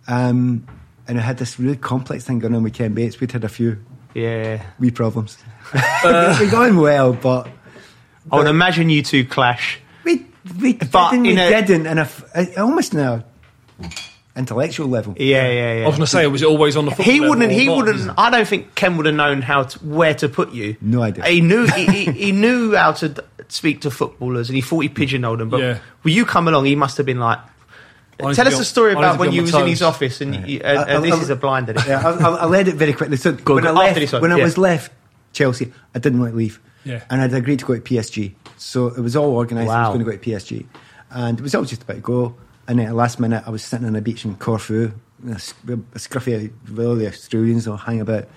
[0.08, 0.66] Um,
[1.06, 3.20] and I had this really complex thing going on with Ken Bates.
[3.20, 3.84] We'd had a few
[4.14, 4.62] Yeah.
[4.78, 5.36] wee problems.
[6.04, 7.48] We're going well, but
[8.32, 9.78] I would imagine you two clash.
[10.04, 10.24] we,
[10.58, 13.24] we But didn't, we a- didn't, and a, almost now
[14.36, 15.14] intellectual level.
[15.18, 15.84] Yeah, yeah, yeah.
[15.84, 17.50] I was going to say, it was it always on the football he wouldn't.
[17.50, 17.76] or He not?
[17.76, 18.10] wouldn't.
[18.16, 20.76] I don't think Ken would have known how to, where to put you.
[20.80, 21.26] No idea.
[21.26, 21.66] He knew.
[21.66, 25.38] he, he, he knew how to d- speak to footballers, and he thought he pigeonholed
[25.40, 25.48] them.
[25.50, 25.78] But Yeah.
[26.02, 27.38] when you come along, he must have been like.
[28.22, 30.46] I Tell us be a story about when you was my in his office, and,
[30.46, 31.72] you, and, I- and this I- is a blinder.
[31.86, 33.16] Yeah, I'll, I'll, I'll edit very quickly.
[33.16, 34.92] So when, go I left, this one, when I was left,
[35.32, 35.72] Chelsea.
[35.94, 36.60] I didn't want to leave.
[36.84, 37.02] Yeah.
[37.08, 38.34] And I'd agreed to go to PSG.
[38.58, 39.70] So it was all organised.
[39.70, 40.66] I was going to go to PSG.
[41.10, 42.34] And it was all just about to go.
[42.68, 44.92] And then at the last minute, I was sitting on a beach in Corfu.
[45.26, 48.28] a scruffy with all the Australians all hang about.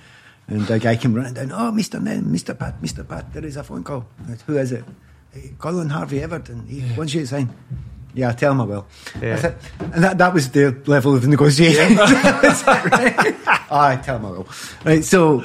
[0.48, 1.52] And a guy came running down.
[1.52, 2.02] Oh, Mr.
[2.02, 2.58] Nen, Mr.
[2.58, 3.08] Pat, Mr.
[3.08, 4.06] Pat, there is a phone call.
[4.26, 4.84] I said, Who is it?
[5.34, 6.66] "Hey, Colin Harvey Everton.
[6.68, 7.50] He wants you to sign.
[8.14, 8.86] Yeah, tell him I will.
[9.22, 9.56] Yeah.
[9.80, 11.98] And that, that was the level of negotiation.
[11.98, 13.36] Right?
[13.72, 14.48] I tell him I will.
[14.86, 15.42] Right, so,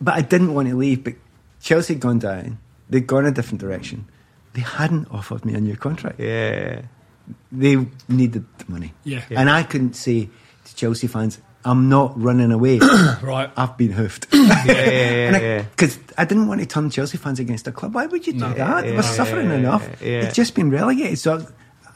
[0.00, 1.04] but I didn't want to leave.
[1.04, 1.14] But
[1.60, 2.58] Chelsea had gone down.
[2.90, 4.06] They'd gone a different direction.
[4.52, 6.20] They hadn't offered me a new contract.
[6.20, 6.82] Yeah.
[7.50, 8.92] They needed the money.
[9.04, 9.22] Yeah.
[9.30, 10.28] And I couldn't say
[10.64, 12.78] to Chelsea fans, I'm not running away.
[13.22, 13.50] Right.
[13.56, 14.26] I've been hoofed.
[14.34, 15.62] Yeah, yeah, yeah, yeah.
[15.62, 17.94] Because I, didn't want to turn Chelsea fans against the club.
[17.94, 18.52] Why would you do No.
[18.54, 18.82] that?
[18.82, 19.86] they Yeah, were yeah, suffering enough.
[20.02, 20.22] yeah.
[20.24, 21.18] It's just been relegated.
[21.18, 21.46] So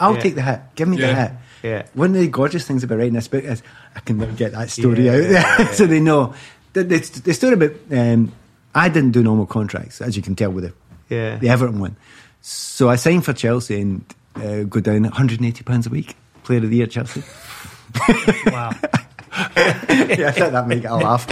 [0.00, 0.60] I'll take the hit.
[0.74, 1.32] Give me the hit.
[1.62, 1.86] Yeah.
[1.94, 3.62] One of the gorgeous things about writing this book is
[3.96, 6.34] I can never get that story out there so they know.
[6.74, 8.32] The, the, the story about um,
[8.74, 11.36] I didn't do normal contracts, as you can tell with the, Yeah.
[11.36, 11.96] the Everton one.
[12.42, 14.04] So I signed for Chelsea and
[14.36, 16.16] uh, go down 180 pounds a week.
[16.42, 17.22] Player of the year, Chelsea.
[18.46, 18.72] Wow.
[19.56, 21.26] yeah, I thought that might get a laugh.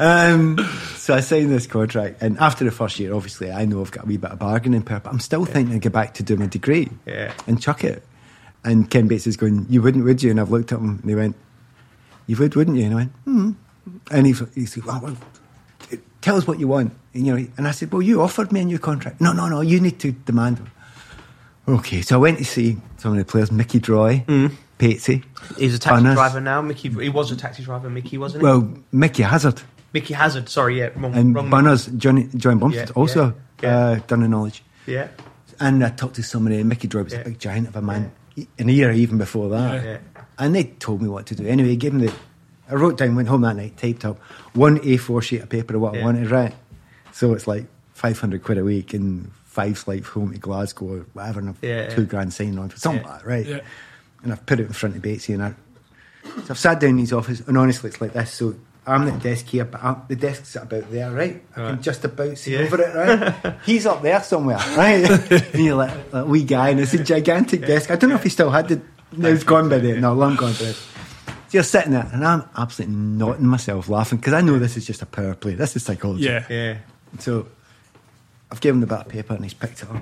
[0.00, 0.56] Um,
[0.96, 4.04] so I signed this contract, and after the first year, obviously, I know I've got
[4.04, 6.36] a wee bit of bargaining power, but I'm still thinking to go back to do
[6.36, 7.32] my degree Yeah.
[7.46, 8.04] and chuck it.
[8.64, 11.08] And Ken Bates is going, "You wouldn't, would you?" And I've looked at him, and
[11.10, 11.34] he went,
[12.26, 13.50] "You would, wouldn't you?" And I went, "Hmm."
[14.10, 15.16] And he he said, well, well,
[16.20, 18.60] tell us what you want." And, you know, and I said, "Well, you offered me
[18.60, 19.62] a new contract." No, no, no.
[19.62, 20.60] You need to demand.
[21.66, 24.24] Okay, so I went to see some of the players, Mickey Droy,
[24.80, 25.22] Patesy.
[25.58, 26.14] He's a taxi Banners.
[26.16, 26.62] driver now.
[26.62, 27.90] Mickey, he was a taxi driver.
[27.90, 28.44] Mickey wasn't he?
[28.44, 29.60] Well, Mickey Hazard.
[29.92, 30.48] Mickey Hazard.
[30.48, 31.14] Sorry, yeah, wrong.
[31.14, 33.78] And wrong Banners, Johnny, John Bumstead, Yeah, also yeah, yeah.
[33.78, 34.62] Uh, done the knowledge.
[34.86, 35.08] Yeah,
[35.60, 37.20] And I talked to somebody, Mickey Droy was Yeah.
[37.20, 38.10] a big giant of a man,
[38.56, 39.84] in a year even before that.
[39.84, 39.98] Yeah.
[40.38, 41.46] And they told me what to do.
[41.46, 42.14] Anyway, gave me the.
[42.70, 44.18] I wrote down, went home that night, typed up
[44.54, 46.04] one A4 sheet of paper of what I Yeah.
[46.04, 46.54] wanted to write.
[47.12, 51.40] So it's like 500 quid a week and five flights home to Glasgow or whatever,
[51.40, 52.06] and I've Yeah, two yeah.
[52.06, 53.08] grand signing on, something Yeah.
[53.10, 53.46] like that, right?
[53.46, 53.60] Yeah.
[54.22, 55.54] And I've put it in front of Batesy and I.
[56.44, 58.32] So I've sat down in his office, and honestly, it's like this.
[58.34, 58.54] So
[58.86, 61.42] I'm at the desk here, but I'm, the desk's about there, right?
[61.52, 62.60] I can just about see Yeah.
[62.60, 63.56] over it, right?
[63.64, 65.08] He's up there somewhere, right?
[65.54, 67.90] and you're like a wee guy, and it's a gigantic desk.
[67.90, 68.80] I don't know if he still had the.
[69.16, 70.00] No, it's gone by then.
[70.02, 70.74] No, long gone by then.
[70.74, 74.86] So you're sitting there, and I'm absolutely knotting myself laughing because I know this is
[74.86, 75.54] just a power play.
[75.54, 76.24] This is psychology.
[76.24, 76.44] Yeah.
[76.48, 76.76] yeah.
[77.18, 77.48] So
[78.52, 80.00] I've given him the bit of paper and he's picked it up.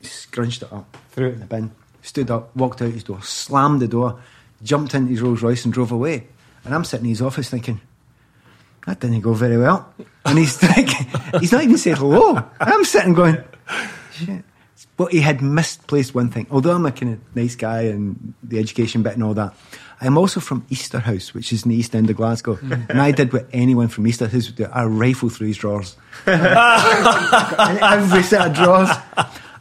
[0.00, 1.70] He scrunched it up, threw it in the bin,
[2.02, 4.20] stood up, walked out his door, slammed the door,
[4.62, 6.26] jumped into his Rolls Royce and drove away.
[6.64, 7.80] And I'm sitting in his office thinking,
[8.86, 9.92] that didn't go very well.
[10.24, 11.06] And he's thinking,
[11.40, 12.44] he's not even said hello.
[12.60, 13.38] I'm sitting going,
[14.12, 14.44] shit.
[14.96, 16.46] But he had misplaced one thing.
[16.50, 19.54] Although I'm a kind of nice guy and the education bit and all that,
[20.00, 22.58] I'm also from Easterhouse, which is in the east end of Glasgow.
[22.60, 24.64] and I did what anyone from Easterhouse would do.
[24.64, 25.96] I rifled through his drawers.
[26.26, 28.90] every set of drawers,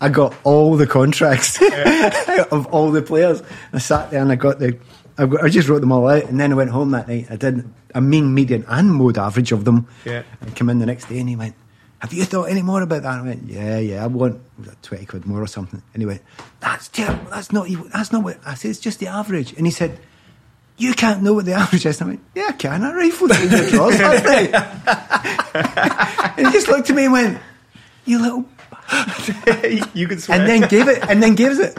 [0.02, 1.62] I got all the contracts
[2.52, 3.44] of all the players.
[3.72, 4.78] I sat there and I got the,
[5.18, 7.28] I, got, I just wrote them all out, and then I went home that night.
[7.30, 9.88] I did a mean, median, and mode average of them.
[10.04, 10.24] Yeah.
[10.42, 11.54] I came in the next day and he went,
[12.00, 14.04] "Have you thought any more about that?" I went, "Yeah, yeah.
[14.04, 14.42] I want
[14.82, 16.22] twenty quid more or something." And he went,
[16.62, 17.30] "That's terrible.
[17.30, 17.68] That's not.
[17.94, 18.72] That's not what I said.
[18.72, 20.00] It's just the average." And he said.
[20.78, 22.02] You can't know what the average is.
[22.02, 22.84] And I went, yeah, I can.
[22.84, 24.54] I rifled through your drawers last night.
[26.38, 27.38] and he just looked at me and went,
[28.06, 28.46] you little
[29.94, 30.40] you can swear.
[30.40, 31.78] and then gave it, and then gives it.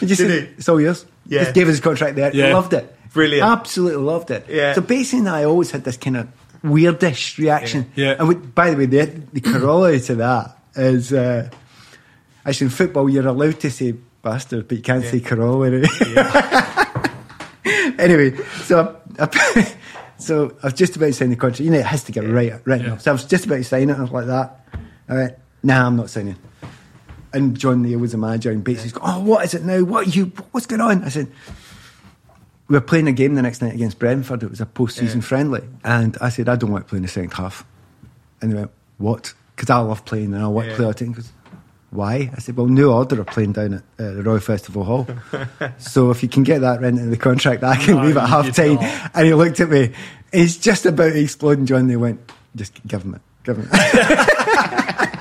[0.00, 0.38] He just Did said, he?
[0.58, 1.42] "It's all yours." Yeah.
[1.44, 2.34] Just gave us his contract there.
[2.34, 2.52] Yeah.
[2.54, 2.94] Loved it.
[3.12, 3.48] Brilliant.
[3.48, 4.46] Absolutely loved it.
[4.48, 4.74] Yeah.
[4.74, 6.28] So basically, I always had this kind of
[6.64, 7.90] weirdish reaction.
[7.94, 8.06] Yeah.
[8.06, 8.16] Yeah.
[8.18, 11.48] And with, by the way, the, the corollary to that is uh,
[12.44, 13.92] actually in football you're allowed to say
[14.22, 15.84] bastard, but you can't say corollary.
[17.98, 19.74] anyway, so I, I,
[20.18, 21.60] so I was just about to sign the contract.
[21.60, 22.92] You know, it has to get right right Yeah.
[22.94, 23.00] up.
[23.00, 23.96] So I was just about to sign it.
[23.96, 24.66] I was like that.
[25.08, 26.36] I went, "Nah, I'm not signing."
[27.32, 29.82] And John Neal was the manager, and Bates was going, "Oh, what is it now?
[29.84, 30.26] What are you?
[30.50, 31.28] What's going on?" I said,
[32.68, 34.42] "We were playing a game the next night against Brentford.
[34.42, 35.24] It was a post-season Yeah.
[35.26, 37.64] friendly, and I said I don't want to play in the second half."
[38.42, 40.88] And they went, "What?" Because I love playing, and I want to play.
[40.88, 41.30] I think because
[41.90, 42.30] why?
[42.34, 45.06] I said, "Well, New Order are playing down at uh, the Royal Festival Hall,
[45.78, 48.28] so if you can get that written in the contract, I can No, leave at
[48.28, 48.78] half time."
[49.14, 49.92] And he looked at me.
[50.32, 51.86] He's just about to explode, and John.
[51.86, 52.20] They went,
[52.56, 54.36] "Just give him it, give him it."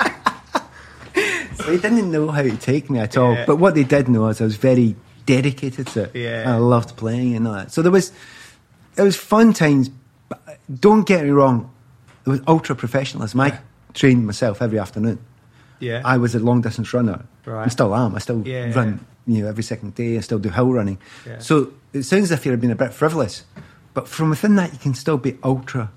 [1.69, 3.34] They didn't know how to take me at all.
[3.34, 3.45] Yeah.
[3.45, 6.15] But what they did know is I was very dedicated to it.
[6.15, 6.41] Yeah.
[6.41, 7.71] And I loved playing and all that.
[7.71, 8.12] So there was,
[8.97, 9.89] it was fun times.
[10.27, 11.71] But don't get me wrong,
[12.25, 13.39] it was ultra professionalism.
[13.39, 13.60] I
[13.93, 15.19] trained myself every afternoon.
[15.79, 16.01] Yeah.
[16.03, 17.25] I was a long distance runner.
[17.45, 17.65] Right.
[17.65, 18.15] I still am.
[18.15, 18.71] I still Yeah.
[18.73, 20.17] run, you know, every second day.
[20.17, 20.97] I still do hill running.
[21.25, 21.39] Yeah.
[21.39, 23.43] So it sounds as if you're being a bit frivolous,
[23.93, 25.89] but from within that, you can still be ultra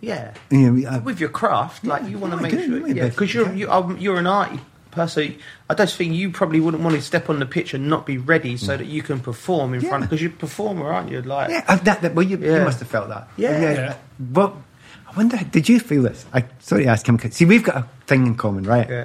[0.00, 0.32] Yeah.
[0.50, 3.08] You know, I- with your craft, like you want to make do, sure, yeah, yeah,
[3.08, 5.38] because you're you, um, you're an arty person.
[5.68, 8.18] I don't think you probably wouldn't want to step on the pitch and not be
[8.18, 8.78] ready so mm.
[8.78, 9.88] that you can perform in Yeah.
[9.90, 11.22] front because you're a performer, aren't you?
[11.22, 12.58] Like, Yeah, that, that, well, you, Yeah.
[12.58, 13.28] you must have felt that.
[13.36, 13.60] Yeah.
[13.60, 13.72] Yeah.
[13.72, 13.96] yeah.
[14.32, 14.62] Well,
[15.08, 16.26] I wonder, did you feel this?
[16.32, 17.18] I sorry to ask him.
[17.30, 18.88] See, we've got a thing in common, right?
[18.88, 19.04] yeah,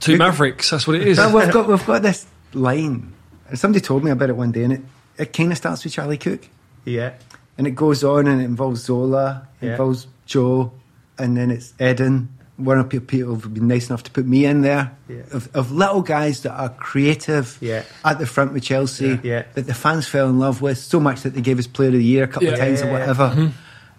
[0.00, 1.16] Two Mavericks, that's what it is.
[1.18, 3.12] So we've got we've got this line.
[3.48, 4.80] And Somebody told me about it one day, and it,
[5.18, 6.48] it kind of starts with Charlie Cooke,
[6.84, 7.14] yeah,
[7.58, 9.72] and it goes on, and it involves Zola, it Yeah.
[9.72, 10.72] involves Joe,
[11.18, 12.28] and then it's Eden.
[12.60, 15.22] One of the people have been nice enough to put me in there Yeah.
[15.32, 17.82] of, of little guys that are creative Yeah.
[18.04, 19.18] at the front with Chelsea Yeah.
[19.22, 19.42] Yeah.
[19.54, 21.94] that the fans fell in love with so much that they gave us Player of
[21.94, 22.64] the Year a couple of Yeah.
[22.64, 22.92] times or Yeah.
[22.92, 23.28] whatever.
[23.30, 23.46] Mm-hmm.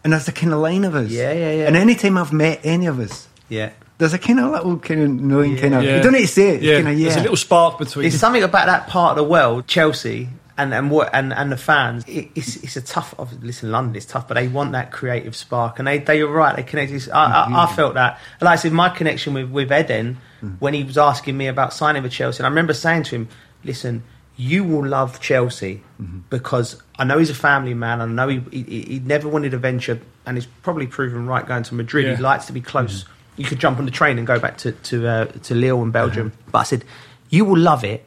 [0.03, 1.09] And that's the kind of line of us.
[1.11, 1.67] Yeah, yeah, yeah.
[1.67, 3.69] And anytime I've met any of us, yeah.
[3.99, 5.97] there's a kind of little kind of knowing kind of Yeah.
[5.97, 6.55] you don't need to say it.
[6.55, 6.75] It's yeah.
[6.81, 7.03] kind of yeah.
[7.09, 8.03] There's a little spark between.
[8.09, 10.29] There's something about that part of the world, Chelsea,
[10.61, 12.03] and and what and, and the fans.
[12.07, 13.13] It, it's it's a tough.
[13.41, 16.55] Listen, London is tough, but they want that creative spark, and they they are right.
[16.55, 16.91] They connect.
[16.91, 17.75] I, I, I mm-hmm.
[17.75, 18.19] felt that.
[18.39, 20.57] And like I said, my connection with with Eden mm.
[20.59, 23.29] when he was asking me about signing with Chelsea, and I remember saying to him,
[23.63, 24.03] "Listen."
[24.37, 26.19] You will love Chelsea mm-hmm.
[26.31, 28.01] because I know he's a family man.
[28.01, 31.45] and I know he, he he never wanted a venture, and he's probably proven right
[31.45, 32.05] going to Madrid.
[32.05, 32.15] Yeah.
[32.15, 33.03] He likes to be close.
[33.03, 33.41] Mm-hmm.
[33.41, 35.81] You could jump on the train and go back to to uh, to Lille in
[35.81, 35.91] uh-huh.
[35.91, 36.31] Belgium.
[36.51, 36.85] But I said,
[37.29, 38.05] you will love it,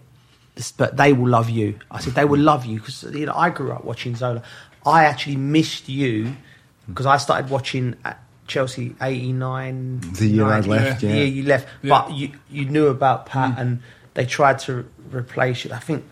[0.77, 1.79] but they will love you.
[1.91, 4.43] I said they will love you because you know I grew up watching Zola.
[4.87, 6.37] I actually missed you
[6.89, 10.01] because I started watching at Chelsea eighty nine.
[10.01, 11.15] The year I left, the yeah.
[11.15, 11.69] year you left.
[11.83, 11.89] Yeah.
[11.91, 13.61] But you you knew about Pat mm.
[13.61, 13.83] and
[14.15, 15.73] they tried to replace you.
[15.73, 16.05] I think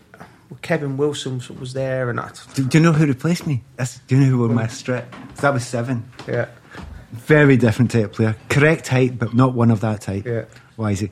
[0.61, 3.63] Kevin Wilson was there, and I, Do, do you know who replaced me?
[3.75, 5.13] That's, do you know who won my strip?
[5.37, 6.05] That was seven.
[6.27, 6.47] yeah,
[7.11, 8.35] Very different type of player.
[8.49, 10.25] Correct height, but not one of that type.
[10.25, 10.45] Yeah.
[10.75, 11.11] Why is he?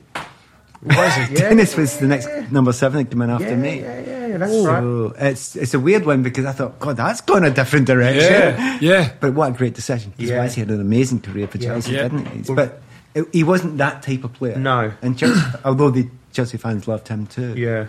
[0.82, 1.38] Why is it?
[1.38, 3.80] Yeah, Dennis was the next number seven that came in after yeah, me.
[3.80, 4.80] yeah, yeah, yeah, that's right.
[4.80, 8.32] So it's it's a weird one because I thought, God, that's gone a different direction.
[8.32, 9.12] Yeah, yeah.
[9.20, 10.12] But what a great decision.
[10.16, 10.48] Because Yeah.
[10.48, 12.08] he had an amazing career for Chelsea, Yeah.
[12.08, 12.52] didn't he?
[12.54, 12.82] But
[13.14, 14.56] it, he wasn't that type of player.
[14.58, 14.92] No.
[15.02, 17.54] And Chelsea, although the Chelsea fans loved him too.
[17.56, 17.86] Yeah,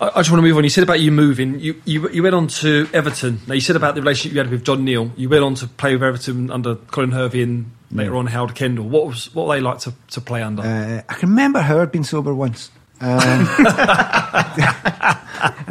[0.00, 0.64] I, I just want to move on.
[0.64, 1.60] You said about you moving.
[1.60, 3.40] You, you you went on to Everton.
[3.46, 5.10] Now you said about the relationship you had with John Neal.
[5.16, 8.88] You went on to play with Everton under Colin Harvey and later on Howard Kendall.
[8.88, 10.62] What was what were they like to, to play under?
[10.62, 12.70] Uh, I can remember Howard being sober once.
[13.00, 13.44] Um,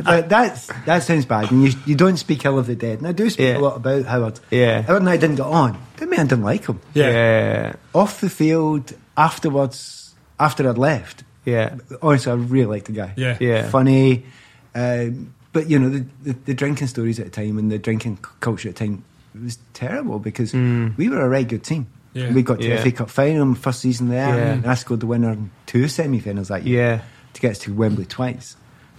[0.03, 1.51] but that's, that sounds bad.
[1.51, 2.99] And you, you don't speak ill of the dead.
[2.99, 3.57] And I do speak Yeah.
[3.57, 4.39] a lot about Howard.
[4.51, 4.81] Yeah.
[4.83, 5.81] Howard and I didn't get on.
[5.97, 6.79] Didn't mean I didn't like him.
[6.93, 7.09] Yeah.
[7.09, 11.75] yeah, Off the field, afterwards, after I'd left, yeah.
[12.01, 13.13] honestly, I really liked the guy.
[13.17, 13.37] Yeah.
[13.39, 13.69] Yeah.
[13.69, 14.25] Funny.
[14.75, 18.17] Um, but, you know, the, the, the drinking stories at the time and the drinking
[18.39, 19.03] culture at the time
[19.39, 21.87] was terrible because we were a right good team.
[22.13, 22.31] Yeah.
[22.31, 22.75] We got to Yeah.
[22.77, 24.53] the FA Cup final first season there, Yeah.
[24.53, 27.01] and I scored the winner in two semi finals that year Yeah.
[27.33, 28.55] to get us to Wembley twice.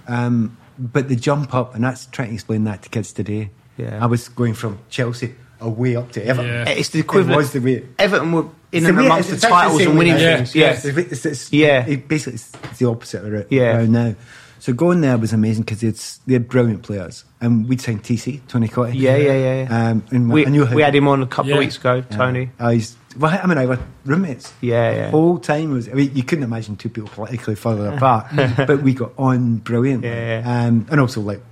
[0.08, 3.50] Um, but the jump up, and that's trying to explain that to kids today.
[3.76, 3.98] Yeah.
[4.02, 6.50] I was going from Chelsea away up to Everton.
[6.50, 6.68] Yeah.
[6.70, 7.32] It's the equivalent.
[7.34, 7.84] It was the way.
[7.98, 10.54] Everton were in It's and the amongst the it's actually titles same and winning things.
[10.54, 10.64] Yeah.
[10.64, 11.86] Yeah, It's, it's, it's, Yeah.
[11.86, 13.76] it basically, it's, it's the opposite of it Yeah.
[13.76, 14.14] around now.
[14.58, 18.40] So going there was amazing because it's they had brilliant players, and we'd signed TC
[18.48, 18.94] Tony Cottee.
[18.94, 19.88] Yeah, yeah, yeah, yeah.
[19.90, 21.56] Um, and we, I knew we had him on a couple Yeah.
[21.56, 22.16] of weeks ago, Yeah.
[22.16, 22.50] Tony.
[22.58, 24.54] Uh, he's, well, I mean, I were roommates.
[24.62, 25.04] Yeah, yeah.
[25.06, 25.90] The whole time was.
[25.90, 28.28] I mean, you couldn't imagine two people politically further apart,
[28.66, 30.08] but we got on brilliantly.
[30.08, 30.64] Yeah, yeah.
[30.66, 31.42] Um, and also, like,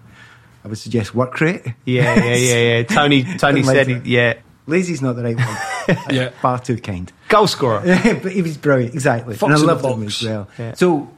[0.64, 1.62] I would suggest work rate.
[1.84, 2.82] Yeah, yeah, yeah, yeah.
[2.88, 4.06] Tony, Tony said, that.
[4.06, 4.34] he, yeah,
[4.66, 5.56] Lazy's not the right one.
[6.10, 6.30] Yeah.
[6.40, 7.12] Far too kind.
[7.28, 7.80] goal scorer.
[8.22, 9.34] but he was brilliant, exactly.
[9.34, 10.48] Fox and I in loved him as well.
[10.56, 10.74] Yeah.
[10.74, 11.10] So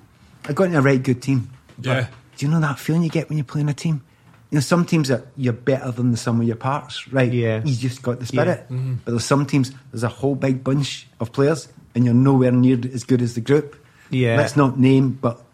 [0.49, 1.51] I got in a right good team.
[1.79, 2.07] Yeah.
[2.37, 4.03] Do you know that feeling you get when you're playing a team?
[4.51, 7.31] You know, some teams are you're better than the sum of your parts, right?
[7.31, 7.63] Yeah.
[7.63, 8.61] You just got the spirit.
[8.71, 8.95] Mm-hmm.
[9.05, 12.79] But there's some teams, there's a whole big bunch of players, and you're nowhere near
[12.93, 13.77] as good as the group.
[14.09, 14.37] Yeah.
[14.37, 15.45] Let's not name, but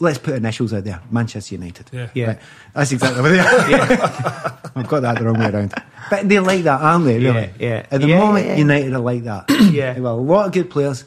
[0.00, 1.00] let's put initials out there.
[1.10, 1.86] Manchester United.
[1.92, 2.08] Yeah.
[2.14, 2.26] Yeah.
[2.26, 2.38] Right.
[2.74, 3.70] That's exactly what they are.
[3.70, 4.56] yeah.
[4.76, 5.74] I've got that the wrong way around.
[6.10, 7.18] But they're like that, aren't they?
[7.18, 7.24] Really?
[7.42, 7.86] Yeah, yeah.
[7.90, 8.56] At the Yeah, moment, yeah.
[8.56, 9.50] United are like that.
[9.72, 9.98] Yeah.
[9.98, 11.04] Well, a lot of good players,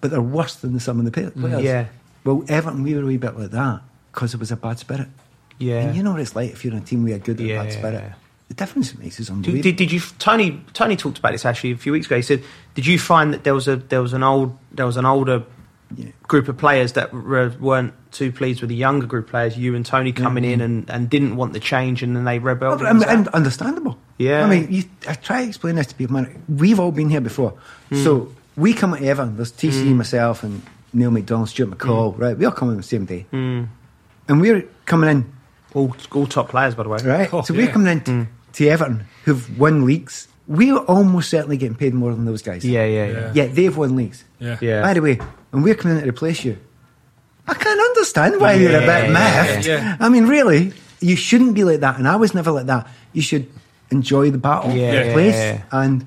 [0.00, 1.62] but they're worse than the sum of the pa- mm, players.
[1.62, 1.86] Yeah.
[2.24, 3.80] Well, Everton, we were a wee bit like that
[4.12, 5.08] because it was a bad spirit.
[5.58, 5.80] Yeah.
[5.80, 7.48] And you know what it's like if you're in a team with a good and
[7.48, 7.62] Yeah.
[7.62, 8.12] bad spirit.
[8.48, 9.62] The difference it makes is Did, unbelievable.
[9.62, 12.16] did, did you Tony Tony talked about this actually a few weeks ago.
[12.16, 12.42] He said,
[12.74, 15.38] "Did you find that there was a there was an old there was an older
[15.38, 15.44] Yeah.
[16.26, 19.74] Group of players that were, weren't too pleased with the younger group of players, you
[19.74, 22.80] and Tony coming in and, and didn't want the change, and then they rebelled.
[22.80, 22.84] Mm-hmm.
[22.84, 23.16] But, against that?
[23.16, 23.98] and understandable.
[24.18, 24.44] Yeah.
[24.44, 26.42] I mean, you, I try to explain this to people, man.
[26.48, 27.54] We've all been here before.
[27.88, 28.04] Hmm.
[28.04, 29.36] So we come at Everton.
[29.36, 32.14] There's TC, myself, and Neil McDonald, Stuart McCall.
[32.14, 32.22] Hmm.
[32.22, 33.68] Right, we all come on the same day, and
[34.28, 35.32] we're coming in
[35.74, 36.98] all, all top players, by the way.
[37.04, 37.32] right.
[37.32, 37.66] Oh, so yeah.
[37.66, 40.28] we're coming in to, to Everton, who've won leagues.
[40.48, 42.64] We're almost certainly getting paid more than those guys.
[42.64, 43.12] Yeah, yeah, Yeah.
[43.12, 43.32] yeah.
[43.34, 44.24] Yet they've won leagues.
[44.40, 44.56] Yeah.
[44.60, 44.82] Yeah.
[44.82, 45.18] By the way,
[45.52, 46.56] and we're coming in to replace you,
[47.46, 49.66] I can't understand why you're a Yeah, bit miffed.
[49.66, 49.96] yeah.
[50.00, 52.86] I mean, really, you shouldn't be like that, and I was never like that.
[53.12, 53.46] You should
[53.90, 55.62] enjoy the battle, Yeah, the yeah, place, yeah.
[55.70, 56.06] and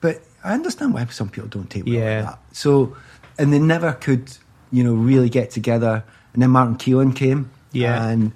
[0.00, 2.16] but I understand why some people don't take well Yeah.
[2.20, 2.38] like that.
[2.52, 2.96] So,
[3.38, 4.30] and they never could,
[4.70, 6.02] you know, really get together.
[6.32, 7.50] And then Martin Keown came.
[7.72, 8.06] Yeah.
[8.08, 8.32] And,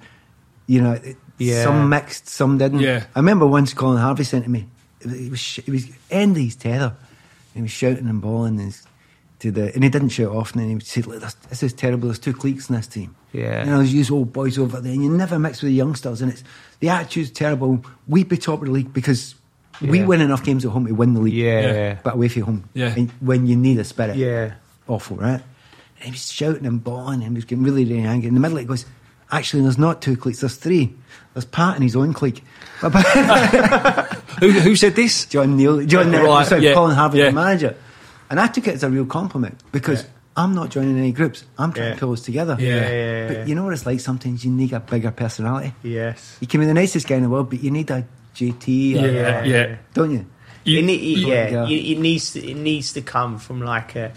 [0.67, 1.63] you know, it, Yeah.
[1.63, 2.79] some mixed, some didn't.
[2.81, 3.03] Yeah.
[3.15, 4.67] I remember once Colin Harvey sent to me,
[5.05, 6.93] it was, it was, sh- it was end of his tether.
[7.53, 8.83] He was shouting and bawling his,
[9.39, 10.59] to the, and he didn't shout often.
[10.59, 12.07] And he would say, Look, this, this is terrible.
[12.09, 13.15] There's two cliques in this team.
[13.31, 13.63] Yeah.
[13.63, 16.21] You know, there's these old boys over there, and you never mix with the youngsters.
[16.21, 16.43] And it's,
[16.79, 17.83] the attitude's terrible.
[18.07, 19.35] We'd be top of the league because
[19.81, 21.61] we win enough games at home to win the league Yeah.
[21.61, 21.97] Yeah.
[22.03, 22.69] but away from home.
[22.73, 22.93] Yeah.
[22.95, 24.15] And when you need a spirit.
[24.15, 24.53] Yeah.
[24.87, 25.41] Awful, right?
[25.97, 28.27] And he was shouting and bawling and he was getting really, really angry.
[28.27, 28.85] In the middle, he goes,
[29.31, 30.93] Actually, there's not two cliques, there's three.
[31.33, 32.43] There's Pat and his own clique.
[34.35, 35.25] But- but- Who, who said this?
[35.25, 37.25] John Neal, John Neal, Right, sorry, yeah, Colin Harvey, yeah.
[37.25, 37.75] the manager.
[38.29, 40.09] And I took it as a real compliment because Yeah.
[40.37, 41.43] I'm not joining any groups.
[41.57, 41.93] I'm trying Yeah.
[41.93, 42.57] to pull us together.
[42.59, 42.67] Yeah.
[42.67, 43.45] Yeah, yeah, But yeah.
[43.45, 43.99] you know what it's like?
[43.99, 45.73] Sometimes you need a bigger personality.
[45.83, 46.37] Yes.
[46.41, 49.07] You can be the nicest guy in the world, but you need a JT, or-
[49.11, 49.75] Yeah, yeah.
[49.93, 50.25] don't you?
[50.65, 51.65] You- it, ne- you- yeah, yeah.
[51.67, 54.11] you- it needs to, it needs to come from like a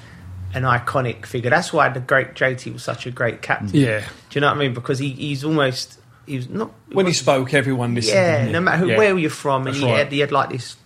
[0.55, 1.51] an iconic figure.
[1.51, 3.69] That's why the great JT was such a great captain.
[3.75, 4.01] Yeah.
[4.01, 4.73] Do you know what I mean?
[4.73, 5.99] Because he, he's almost
[6.29, 8.15] he was not When he spoke, everyone listened.
[8.15, 8.99] yeah, no matter who, Yeah.
[8.99, 9.99] where you're from, and That's he right.
[9.99, 10.77] had, he had like this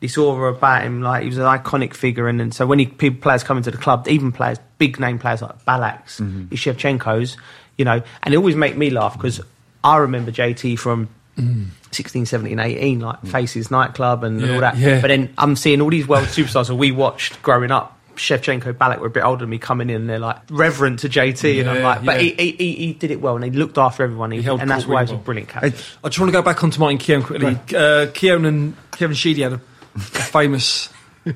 [0.00, 2.28] this aura about him, like he was an iconic figure.
[2.28, 5.18] And, and so when he, people players come into the club, even players, big name
[5.18, 6.54] players like Ballacks, Mm-hmm.
[6.54, 7.36] Shevchenko's,
[7.76, 9.40] you know, and it always make me laugh because
[9.82, 11.08] I remember JT from.
[11.36, 11.66] Mm.
[11.90, 14.76] 16, 17, 18, like Faces nightclub and, and all that.
[14.76, 15.00] yeah.
[15.00, 17.97] But then I'm seeing all these world superstars that we watched growing up.
[18.18, 19.96] Shevchenko, Ballack were a bit older than me coming in.
[20.02, 22.30] and They're like reverent to JT, and I'm like, but yeah.
[22.36, 24.60] he, he, he, he did it well, and he looked after everyone, he, He held
[24.60, 25.72] and that's court why really he's a brilliant captain.
[26.04, 27.58] I just want to go back onto Martin Keown quickly.
[27.74, 29.60] Uh, Keown and Kevin Sheedy had a,
[29.94, 30.90] a famous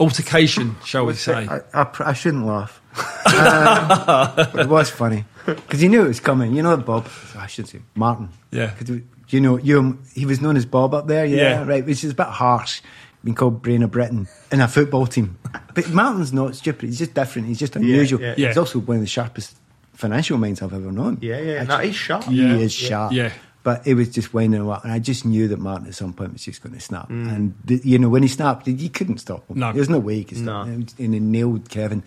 [0.00, 1.46] altercation, shall we say?
[1.48, 2.80] I, I, I shouldn't laugh.
[3.26, 6.54] Um, but it was funny because you knew it was coming.
[6.54, 7.08] You know, Bob.
[7.36, 8.28] I should say Martin.
[8.50, 8.70] Yeah.
[8.70, 11.24] 'Cause we- you know, you he was known as Bob up there.
[11.24, 11.64] Yeah, Yeah.
[11.64, 11.86] right.
[11.86, 12.82] Which is a bit harsh,
[13.24, 15.38] being called Brain of Britain in a football team.
[15.74, 16.88] But Martin's not stupid.
[16.88, 17.48] He's just different.
[17.48, 18.20] He's just unusual.
[18.20, 18.34] yeah.
[18.36, 18.48] Yeah.
[18.48, 19.56] He's also one of the sharpest
[19.94, 21.18] financial minds I've ever known.
[21.20, 21.62] Yeah, yeah.
[21.64, 22.24] No, he's sharp.
[22.24, 22.54] He Yeah.
[22.56, 23.12] is sharp.
[23.12, 23.32] Yeah.
[23.62, 26.12] But it was just winding him up, and I just knew that Martin at some
[26.12, 27.08] point was just going to snap.
[27.08, 27.32] Mm.
[27.32, 29.60] And the, you know, when he snapped, you couldn't stop him.
[29.60, 29.72] No.
[29.72, 30.72] There's no way he could stop No.
[30.72, 30.86] him.
[30.98, 32.02] And he nailed Kevin.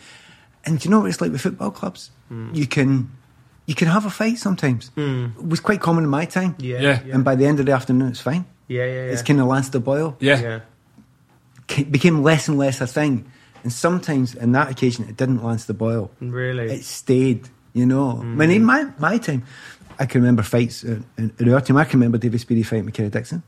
[0.65, 2.12] And do you know what it's like with football clubs?
[2.32, 2.54] Mm.
[2.56, 3.10] You can
[3.67, 4.91] you can have a fight sometimes.
[4.97, 6.56] It was quite common in my time.
[6.60, 6.99] Yeah, Yeah.
[7.06, 8.45] yeah, And by the end of the afternoon, it's fine.
[8.67, 9.12] yeah, yeah.
[9.13, 10.17] It's kind of Lance the boil.
[10.19, 10.41] Yeah.
[10.41, 10.60] yeah.
[11.69, 13.32] It became less and less a thing.
[13.63, 16.12] And sometimes, in that occasion, it didn't Lance the boil.
[16.19, 16.71] Really?
[16.71, 18.17] It stayed, you know.
[18.17, 19.43] Mean, in my, my time,
[19.97, 21.78] I can remember fights in, in, in our team.
[21.78, 23.41] I can remember David Speedie fighting McKenna Dixon.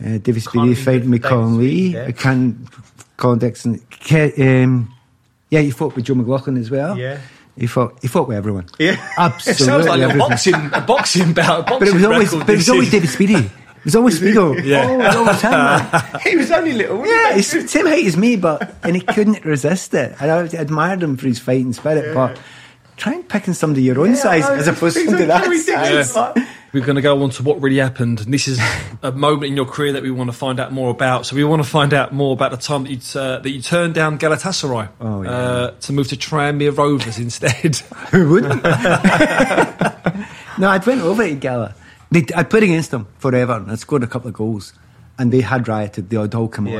[0.00, 1.96] Uh, David Speedie fighting Colin Lee.
[1.96, 2.66] I can
[3.16, 3.80] Colin Dixon.
[4.10, 4.92] Um,
[5.50, 6.98] yeah, he fought with Joe McLaughlin as well.
[6.98, 7.20] Yeah.
[7.56, 8.00] He fought.
[8.02, 8.66] He fought with everyone.
[8.78, 8.92] Yeah.
[9.16, 9.64] It absolutely.
[9.64, 11.60] sounds like a boxing, a boxing bout.
[11.60, 12.90] A boxing But it was always, but it was always.
[12.90, 13.50] David Speedie.
[13.84, 14.58] It was always Spiegel.
[14.60, 14.86] Yeah.
[14.88, 15.50] Oh, it was always him.
[15.50, 16.20] man.
[16.24, 17.06] he was only little.
[17.06, 20.14] Yeah, he's the same height as me, but and he couldn't resist it.
[20.20, 22.40] And I admired him for his fighting spirit, but
[22.96, 26.16] try and picking somebody your own size as opposed to somebody that size.
[26.16, 26.48] Yeah.
[26.72, 28.22] We're going to go on to what really happened.
[28.22, 28.58] And this is
[29.02, 31.24] a moment in your career that we want to find out more about.
[31.26, 33.62] So we want to find out more about the time that you, uh, that you
[33.62, 35.30] turned down Galatasaray Oh, yeah.
[35.30, 37.76] uh, to move to Tranmere Rovers instead.
[38.10, 38.60] Who wouldn't?
[40.58, 41.74] no, I'd went over to Gala.
[42.10, 44.72] They, I played against them forever and I scored a couple of goals.
[45.18, 46.74] And they had rioted, they had all come on.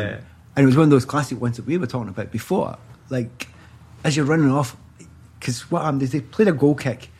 [0.56, 2.76] And it was one of those classic ones that we were talking about before.
[3.10, 3.48] Like,
[4.02, 4.76] as you're running off,
[5.38, 7.10] because what happened is they played a goal kick.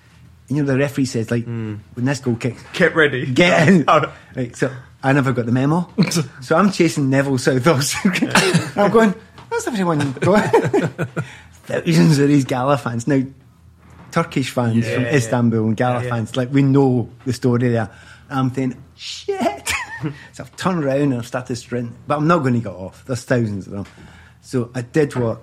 [0.49, 1.77] And, you know, the referee says, like, hmm.
[1.95, 3.27] when this goal kick, Get ready.
[3.27, 3.85] get in.
[3.89, 4.13] Oh.
[4.35, 5.89] Right, so I never got the memo.
[6.41, 7.67] so I'm chasing Neville and
[8.77, 9.15] I'm going,
[9.49, 10.43] where's everyone going?
[11.65, 13.07] Thousands of these Gala fans.
[13.07, 13.23] Now,
[14.15, 15.05] Turkish fans Yeah, from.
[15.07, 16.11] Istanbul and Gala Yeah, yeah.
[16.11, 17.91] fans, like, we know the story there.
[18.31, 19.69] And I'm thinking, shit.
[20.33, 21.97] so I've turned around and I've started sprinting.
[22.07, 23.05] But I'm not going to get off.
[23.07, 23.87] There's thousands of them.
[24.41, 25.41] So I did what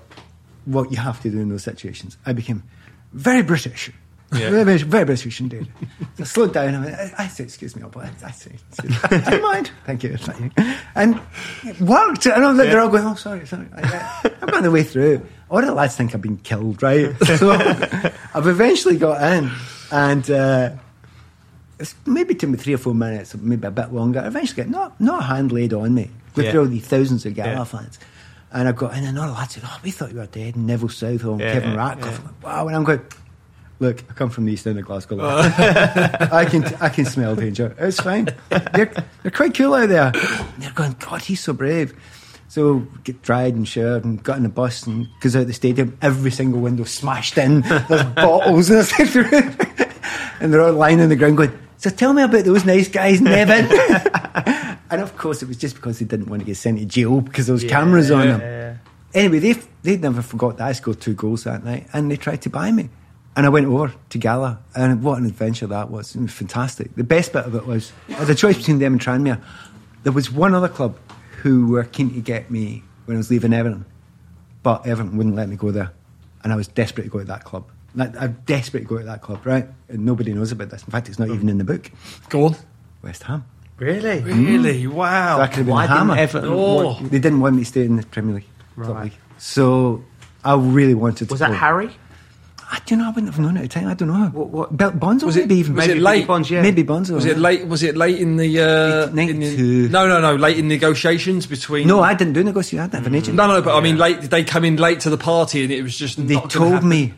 [0.66, 2.18] what you have to do in those situations.
[2.26, 2.64] I became
[3.12, 3.92] very British.
[4.32, 4.52] Yeah.
[4.52, 5.68] Very, British- very British indeed.
[6.16, 6.76] so I slowed down.
[6.76, 8.08] I, went, I, I said, excuse me, oh boy.
[8.24, 9.18] I said, excuse me.
[9.30, 9.72] do you mind?
[9.86, 10.16] Thank you.
[10.16, 10.74] Thank you.
[10.96, 11.20] And
[11.66, 12.26] it worked.
[12.28, 13.68] And I'm like, they're all going, oh, sorry, sorry.
[13.76, 15.26] I, I'm going the way through.
[15.52, 17.14] All the lads think I've been killed, right?
[17.38, 19.52] So I've eventually got in.
[19.92, 20.70] And uh,
[21.78, 24.22] it's maybe took me three or four minutes, maybe a bit longer.
[24.22, 26.58] I eventually get not, not a hand laid on me with Yeah.
[26.60, 27.64] all the thousands of Gala Yeah.
[27.66, 28.00] fans.
[28.54, 30.56] And I got in, and all the lads said, Oh, we thought you were dead.
[30.56, 32.12] And Neville Southall and Yeah, Kevin Ratcliffe.
[32.14, 32.18] yeah.
[32.20, 32.68] I'm like, wow.
[32.68, 33.02] And I'm going,
[33.80, 35.18] Look, I come from the east end of Glasgow.
[35.22, 37.76] I can I can smell danger.
[37.80, 38.28] It's fine.
[38.50, 38.94] They're,
[39.24, 40.12] they're quite cool out there.
[40.14, 41.94] And they're going, God, he's so brave.
[42.52, 45.98] So get dried and showered and got in the bus and goes out the stadium.
[46.02, 47.62] Every single window smashed in.
[47.62, 48.86] There's bottles and
[50.42, 51.58] and they're all lying on the ground going.
[51.78, 53.68] So tell me about those nice guys, Nevin.
[54.92, 57.22] and of course, it was just because they didn't want to get sent to jail
[57.22, 58.42] because there was Yeah, cameras on them.
[58.42, 58.78] yeah.
[59.14, 62.42] anyway, they they never forgot that I scored two goals that night, and they tried
[62.42, 62.90] to buy me.
[63.38, 66.18] And I went over to Gala, and what an adventure that was!
[66.18, 66.96] It was fantastic.
[66.96, 69.42] The best bit of it was I had a choice between them and Tranmere.
[70.04, 70.98] There was one other club
[71.42, 73.86] who were keen to get me when I was leaving Everton,
[74.64, 75.92] but Everton wouldn't let me go there,
[76.44, 77.66] and I was desperate to go to that club.
[77.96, 79.68] Like, I'm desperate to go to that club, right?
[79.90, 80.84] And nobody knows about this.
[80.84, 81.92] In fact, it's not even in the book.
[82.30, 82.56] Go on.
[83.04, 83.44] West Ham.
[83.78, 84.22] Really?
[84.22, 84.48] Mm.
[84.48, 84.88] Really?
[84.88, 85.40] Wow.
[85.40, 86.16] That could have been Why a didn't hammer.
[86.16, 86.84] Everton Oh.
[86.86, 88.46] want- They didn't want me to stay in the Premier League.
[88.76, 89.04] Right.
[89.06, 89.14] league.
[89.40, 90.04] So
[90.46, 91.56] I really wanted to Was that go.
[91.56, 91.90] Harry?
[92.74, 93.06] I do know.
[93.08, 93.88] I wouldn't have known at the time.
[93.88, 94.28] I don't know.
[94.34, 95.76] What- what- Bonzo Was it- maybe even.
[95.76, 96.26] was maybe, it late?
[96.26, 96.62] Bonds, yeah.
[96.62, 97.12] maybe Bonzo.
[97.16, 97.44] Was it yeah.
[97.44, 97.68] late?
[97.68, 98.60] Was it late in the?
[98.62, 100.36] Uh, in the no, no, no.
[100.36, 101.86] Late in negotiations between.
[101.88, 102.80] No, I didn't do negotiations.
[102.80, 103.36] I didn't have an agent.
[103.36, 103.62] no, no.
[103.62, 104.22] But I mean, late.
[104.22, 106.26] Did they come in late to the party, and it was just.
[106.26, 107.14] They told me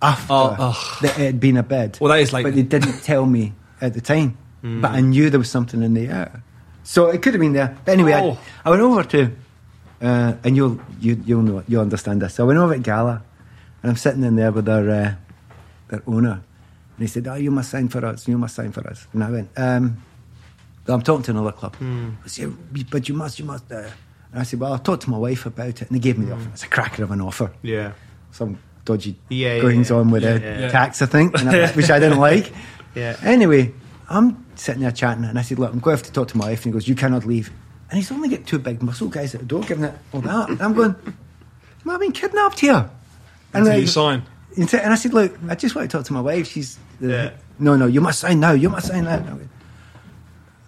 [0.00, 0.98] after Oh, oh.
[1.02, 1.98] that it had been a bid.
[2.00, 4.36] Well, that is late But they didn't tell me at the time.
[4.62, 4.80] Hmm.
[4.80, 6.42] But I knew there was something in the air.
[6.84, 7.76] So it could have been there.
[7.84, 8.38] But anyway, Oh.
[8.64, 9.30] I, I went over to,
[10.02, 12.34] uh, and you'll you, you'll know you'll understand this.
[12.34, 13.22] So I went over to Gala,
[13.84, 15.14] and I'm sitting in there with their uh,
[15.88, 16.32] their owner,
[16.96, 18.26] and he said, "Oh, you must sign for us.
[18.26, 19.98] You must sign for us." And I went, um,
[20.88, 22.12] "I'm talking to another club." Hmm.
[22.24, 22.50] I said,
[22.90, 23.90] "But you must, you must." Uh,
[24.32, 26.24] and I said, "Well, I'll talk to my wife about it," and they gave me
[26.26, 26.48] the offer.
[26.54, 27.92] It's a cracker of an offer Yeah.
[28.32, 29.96] some dodgy Yeah, goings yeah.
[29.96, 30.68] on with Yeah, the yeah.
[30.70, 32.52] tax, I think, I- which I didn't like.
[32.94, 33.16] Yeah.
[33.22, 33.72] Anyway,
[34.08, 36.36] I'm sitting there chatting, and I said, "Look, I'm going to have to talk to
[36.38, 37.50] my wife." And he goes, "You cannot leave."
[37.90, 40.48] And he's only got two big muscle guys at the door giving it all that.
[40.48, 40.94] And I'm going,
[41.84, 42.88] "Am I being kidnapped here?"
[43.54, 44.22] And, Until you sign.
[44.56, 46.48] and and I said, "Look, I just want to talk to my wife.
[46.48, 47.30] She's the, Yeah.
[47.58, 47.86] no, no.
[47.86, 48.52] You must sign now.
[48.52, 49.50] You must sign now." And I went,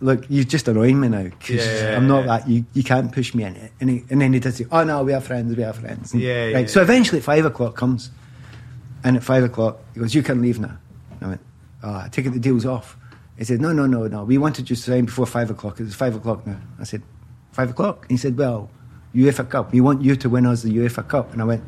[0.01, 2.47] Look, you're just annoying me now because Yeah, I'm not that.
[2.49, 3.73] You, you can't push me in it.
[3.81, 5.57] And, he, and then he does say, "Oh no, we are friends.
[5.57, 6.61] We are friends." And- Yeah, right.
[6.61, 8.11] yeah, so eventually, five o'clock comes,
[9.03, 10.77] and at five o'clock, he goes, "You can leave now."
[11.13, 11.41] And I went,
[11.83, 12.97] "Oh, I take it the deal's off."
[13.39, 14.23] He said, "No, no, no, no.
[14.25, 15.81] We wanted you to sign before five o'clock.
[15.81, 17.03] It's five o'clock now." I said,
[17.53, 18.69] five o'clock?" And he said, "Well,
[19.15, 19.73] UEFA Cup.
[19.73, 21.65] We want you to win us the UEFA Cup." And I went,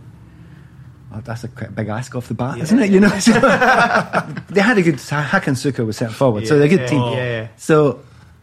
[1.13, 3.09] "Oh, that's a quite big ask off the bat, isn't it?" You know.
[3.19, 3.33] So,
[4.51, 7.03] they had a good Hakan Sukur was sent forward, so they're a good Yeah, team.
[7.13, 7.49] yeah, yeah.
[7.57, 8.01] So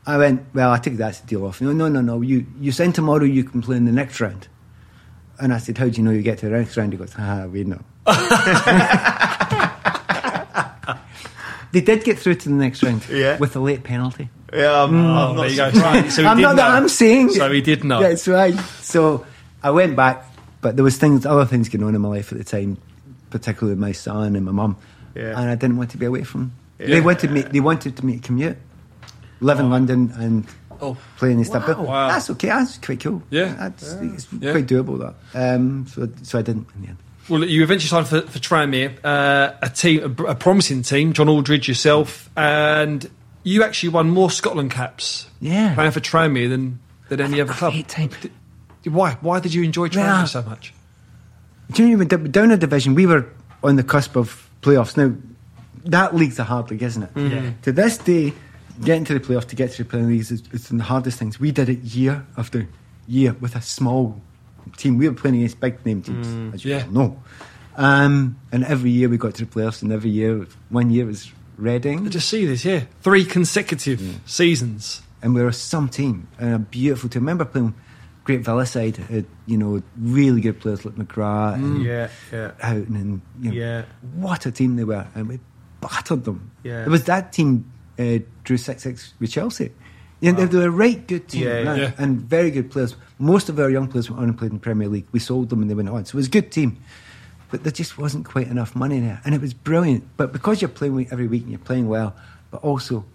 [0.08, 1.62] I went, well, I take that's the deal off.
[1.62, 2.22] No, no, no, no.
[2.22, 4.48] You you sign tomorrow, you can play in the next round.
[5.40, 6.94] And I said, how do you know you get to the next round?
[6.94, 7.82] He goes, ah, we know.
[11.72, 13.38] they did get through to the next round Yeah.
[13.38, 14.30] with a late penalty.
[14.54, 14.94] Yeah, I'm, Mm.
[14.94, 15.72] I'm Oh, not there you go.
[15.72, 16.12] surprised.
[16.14, 16.72] So he I'm did not that.
[16.72, 17.32] I'm saying.
[17.32, 18.02] So he did not.
[18.02, 18.58] That's right.
[18.82, 19.26] So
[19.62, 20.24] I went back,
[20.66, 22.76] but there was things, other things going on in my life at the time,
[23.30, 24.76] particularly with my son and my mum,
[25.14, 25.40] Yeah.
[25.40, 26.54] and I didn't want to be away from.
[26.80, 26.88] Yeah.
[26.88, 27.42] They wanted me.
[27.42, 28.58] They wanted me to commute,
[29.42, 30.46] live in London, and
[30.82, 30.98] Oh.
[31.18, 31.68] play in stuff.
[31.68, 32.08] But Wow.
[32.08, 32.48] that's okay.
[32.48, 33.22] That's quite cool.
[33.30, 33.54] Yeah.
[33.60, 34.54] that's, it's Yeah.
[34.54, 34.98] quite doable.
[35.04, 35.14] That.
[35.56, 36.98] Um, so, so I didn't in the end.
[37.30, 41.14] Well, you eventually signed for, for Tranmere, uh, a team, a, a promising team.
[41.14, 43.08] John Aldridge, yourself, and
[43.44, 45.76] you actually won more Scotland caps Yeah.
[45.76, 47.74] playing for Tranmere than than any other club.
[47.88, 48.10] Time.
[48.86, 49.18] Why?
[49.22, 50.26] Why did you enjoy Tranmere Yeah.
[50.26, 50.74] so much?
[51.72, 53.26] Do you know, down a division, we were
[53.64, 54.96] on the cusp of playoffs.
[54.98, 55.16] Now,
[55.86, 57.10] that league's a hard league, isn't it?
[57.16, 57.52] Yeah.
[57.64, 58.34] To this day,
[58.84, 61.40] getting to the playoffs, to get to the Premier League is, is the hardest things.
[61.40, 62.68] We did it year after
[63.08, 64.22] year with a small
[64.78, 64.98] team.
[64.98, 66.84] We were playing against big name teams, as you Yeah.
[66.86, 67.24] all know.
[67.78, 71.32] Um, and every year we got to the playoffs, and every year, one year was
[71.58, 72.06] Reading.
[72.06, 75.02] I just see this, yeah, three consecutive seasons.
[75.22, 77.22] and we were a some team and a beautiful team.
[77.22, 77.74] I remember playing
[78.26, 82.52] Great Villaside, had, you know, really good players like McGrath and Yeah, yeah.
[82.60, 83.86] Houghton, and you know, Yeah.
[84.16, 85.40] what a team they were, and we
[85.80, 86.52] battered them.
[86.64, 86.84] Yeah.
[86.84, 89.72] It was that team uh, drew six six with Chelsea.
[90.22, 91.80] You know, they, they were a right good team Yeah, right?
[91.82, 91.92] yeah.
[91.98, 92.96] and very good players.
[93.20, 95.06] Most of our young players went on and played in the Premier League.
[95.12, 96.78] We sold them and they went on, so it was a good team.
[97.52, 100.04] But there just wasn't quite enough money there, and it was brilliant.
[100.18, 102.16] But because you're playing every week and you're playing well,
[102.50, 103.06] but also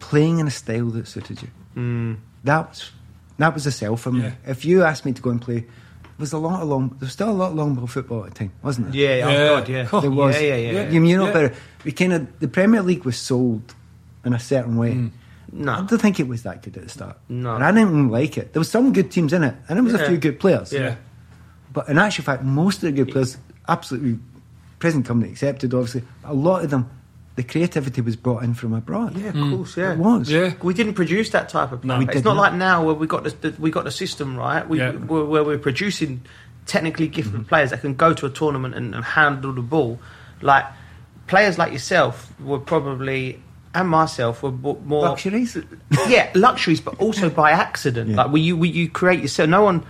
[0.00, 1.48] playing in a style that suited you.
[1.76, 2.16] Mm.
[2.44, 2.90] That was
[3.38, 4.20] that was a sell for me.
[4.22, 4.32] Yeah.
[4.46, 5.68] If you asked me to go and play, there
[6.18, 6.88] was a lot of long.
[6.90, 9.00] There was still a lot of long ball football at the time, wasn't there?
[9.00, 9.36] Yeah, Yeah.
[9.50, 10.00] oh God, yeah.
[10.00, 10.34] There was.
[10.36, 10.72] Yeah, yeah, yeah.
[10.72, 10.90] Yeah.
[10.90, 11.32] You, you know Yeah.
[11.32, 11.54] better.
[11.84, 13.74] We kind of the Premier League was sold
[14.24, 14.92] in a certain way.
[14.94, 15.10] Mm.
[15.52, 15.72] No.
[15.72, 17.18] I don't think it was that good at the start.
[17.28, 17.54] No.
[17.54, 18.52] and I didn't like it.
[18.52, 20.72] There was some good teams in it, and there was a few good players.
[20.72, 20.96] Yeah.
[21.72, 23.36] But in actual fact, most of the good players,
[23.68, 24.18] absolutely,
[24.78, 25.74] present company accepted.
[25.74, 26.88] Obviously, a lot of them,
[27.36, 29.16] the creativity was brought in from abroad.
[29.16, 29.92] Yeah, of course, yeah.
[29.92, 30.30] It was.
[30.30, 30.54] Yeah.
[30.62, 31.98] We didn't produce that type of No.
[31.98, 32.40] We it's not not.
[32.42, 34.66] like now where we got the, the we got the system right.
[34.68, 34.92] We Yeah.
[34.92, 36.22] where, where we're producing
[36.66, 37.42] technically gifted Mm-hmm.
[37.44, 39.98] players that can go to a tournament and, and handle the ball.
[40.42, 40.64] Like
[41.26, 43.40] players like yourself were probably
[43.74, 45.56] and myself were more Luxuries.
[46.08, 48.10] yeah, luxuries, but also by accident.
[48.10, 48.16] Yeah.
[48.16, 49.48] Like we you we, you create yourself.
[49.48, 49.84] No one.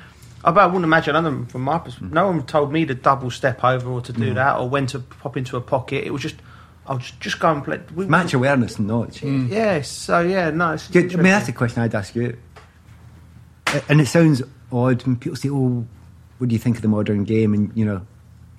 [0.46, 2.10] I wouldn't imagine other from my perspective.
[2.10, 2.14] Mm.
[2.14, 4.98] No one told me to double step over or to do that or when to
[4.98, 6.04] pop into a pocket.
[6.04, 6.36] It was just
[6.86, 7.80] I'll just, just go and play.
[7.94, 9.22] We, Match awareness and knowledge.
[9.22, 9.80] Yeah.
[9.82, 10.72] So yeah, no.
[10.72, 11.04] It's Good.
[11.12, 11.54] I mean, that's interesting.
[11.54, 12.36] the question I'd ask you.
[13.88, 15.86] And it sounds odd when people say, "Oh,
[16.38, 17.54] what do you think of the modern game?
[17.54, 18.06] And you know,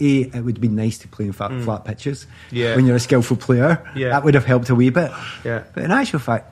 [0.01, 2.25] a it would be nice to play in flat, flat pitches.
[2.25, 2.27] Mm.
[2.51, 2.75] Yeah.
[2.75, 4.09] when you're a skillful player, Yeah.
[4.09, 5.11] that would have helped a wee bit.
[5.45, 5.63] Yeah.
[5.73, 6.51] but in actual fact,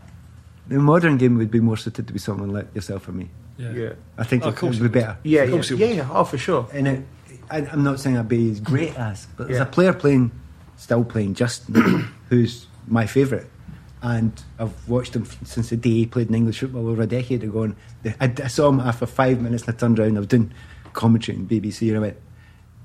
[0.67, 3.30] the modern game would be more suited to be someone like yourself or me.
[3.57, 3.71] Yeah.
[3.74, 3.89] yeah.
[4.17, 5.17] I think Oh, it, of course would be better.
[5.24, 5.95] Yeah, Of yeah, it yeah, would.
[5.97, 6.09] yeah.
[6.11, 6.67] Oh, for sure.
[6.71, 7.05] And it,
[7.51, 9.63] I, I'm not saying I'd be as great as, but there's Yeah.
[9.63, 10.32] a player playing,
[10.78, 13.45] still playing just now, who's my favourite.
[14.01, 17.43] And I've watched him since the day he played in English football over a decade
[17.43, 17.63] ago.
[17.63, 17.76] And
[18.19, 20.17] I, I saw him after five minutes and I turned around.
[20.17, 20.51] I was doing
[20.91, 22.17] commentary in BBC and I went,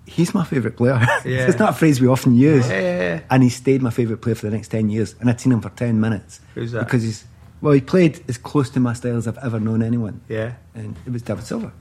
[0.06, 0.94] he's my favourite player.
[1.24, 1.48] Yeah.
[1.48, 2.68] it's not a phrase we often use.
[2.68, 3.20] Yeah, yeah, yeah.
[3.30, 5.16] And he stayed my favourite player for the next 10 years.
[5.20, 6.40] And I'd seen him for 10 minutes.
[6.54, 6.84] Who's that?
[6.84, 7.24] Because he's,
[7.60, 10.20] well, he played as close to my style as I've ever known anyone.
[10.28, 10.54] Yeah.
[10.74, 11.72] And it was David Silva.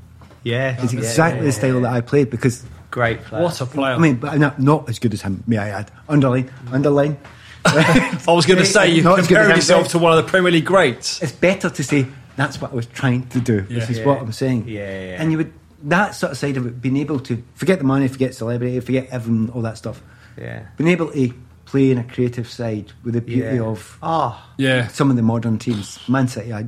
[0.44, 0.82] Yeah.
[0.84, 3.44] It's exactly the style that I played because Great player.
[3.44, 3.94] What a player!
[3.96, 5.92] I mean, but not, not as good as him, may I add.
[6.08, 7.18] Underline, underline.
[7.66, 10.24] I was going to say you Not as good compared him, yourself to one of
[10.26, 11.22] the Premier League greats.
[11.22, 12.08] It's better to say
[12.38, 13.62] that's what I was trying to do.
[13.62, 14.06] This is Yeah.
[14.06, 14.68] what I'm saying.
[14.68, 15.22] Yeah, yeah, yeah.
[15.22, 18.08] And you would that sort of side of it, being able to forget the money,
[18.08, 20.02] forget celebrity, forget everything, all that stuff.
[20.38, 20.64] Yeah.
[20.78, 21.34] Being able to
[21.66, 23.64] play in a creative side with the beauty Yeah.
[23.64, 24.50] of Ah.
[24.58, 26.00] Yeah, some of the modern teams.
[26.08, 26.68] Man City, I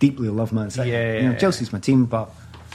[0.00, 0.90] deeply love Man City.
[0.90, 2.30] Yeah, you know, yeah, Chelsea's my team, but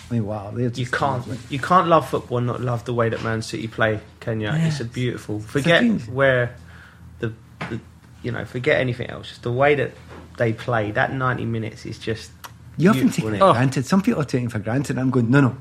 [0.10, 1.38] I mean, wow, You can't lovely.
[1.50, 4.50] you can't love football and not love the way that Man City play, can you?
[4.52, 5.40] It's a beautiful.
[5.40, 6.00] Forget dream.
[6.14, 6.56] where
[7.20, 7.34] the,
[7.70, 7.80] the
[8.24, 9.30] you know forget anything else.
[9.30, 9.92] Just the way that
[10.38, 12.32] they play that ninety minutes is just.
[12.78, 13.54] You often beautiful, take it for Oh.
[13.54, 13.86] granted.
[13.86, 14.98] Some people are taking it for granted.
[14.98, 15.58] I'm going, no, no.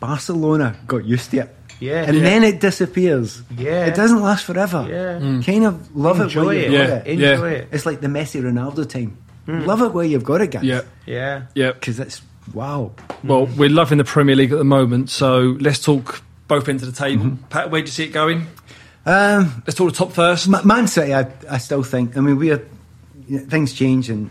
[0.00, 1.56] Barcelona got used to it.
[1.78, 2.04] Yeah.
[2.04, 2.22] And Yeah.
[2.22, 3.42] then it disappears.
[3.56, 3.86] Yeah.
[3.86, 4.86] It doesn't last forever.
[4.88, 5.18] Yeah.
[5.20, 5.44] Mm.
[5.44, 6.62] Kind of love Enjoy it while it.
[6.64, 6.94] you've Yeah.
[6.96, 7.06] it.
[7.06, 7.56] Enjoy Yeah.
[7.58, 7.68] it.
[7.72, 9.16] It's like the Messi Ronaldo time.
[9.46, 9.66] Mm.
[9.66, 10.64] Love it where you've got it, guys.
[10.64, 11.42] yeah, Yeah.
[11.54, 11.72] yeah.
[11.72, 12.22] Because it's,
[12.54, 12.92] wow.
[13.24, 16.92] Well, we're loving the Premier League at the moment, so let's talk both ends of
[16.94, 17.24] the table.
[17.26, 17.44] Mm-hmm.
[17.44, 18.46] Pat, where do you see it going?
[19.06, 20.48] Um, Let's talk the top first.
[20.48, 22.62] Ma- Man City, I, I still think, I mean, we are,
[23.28, 24.30] you know, things change and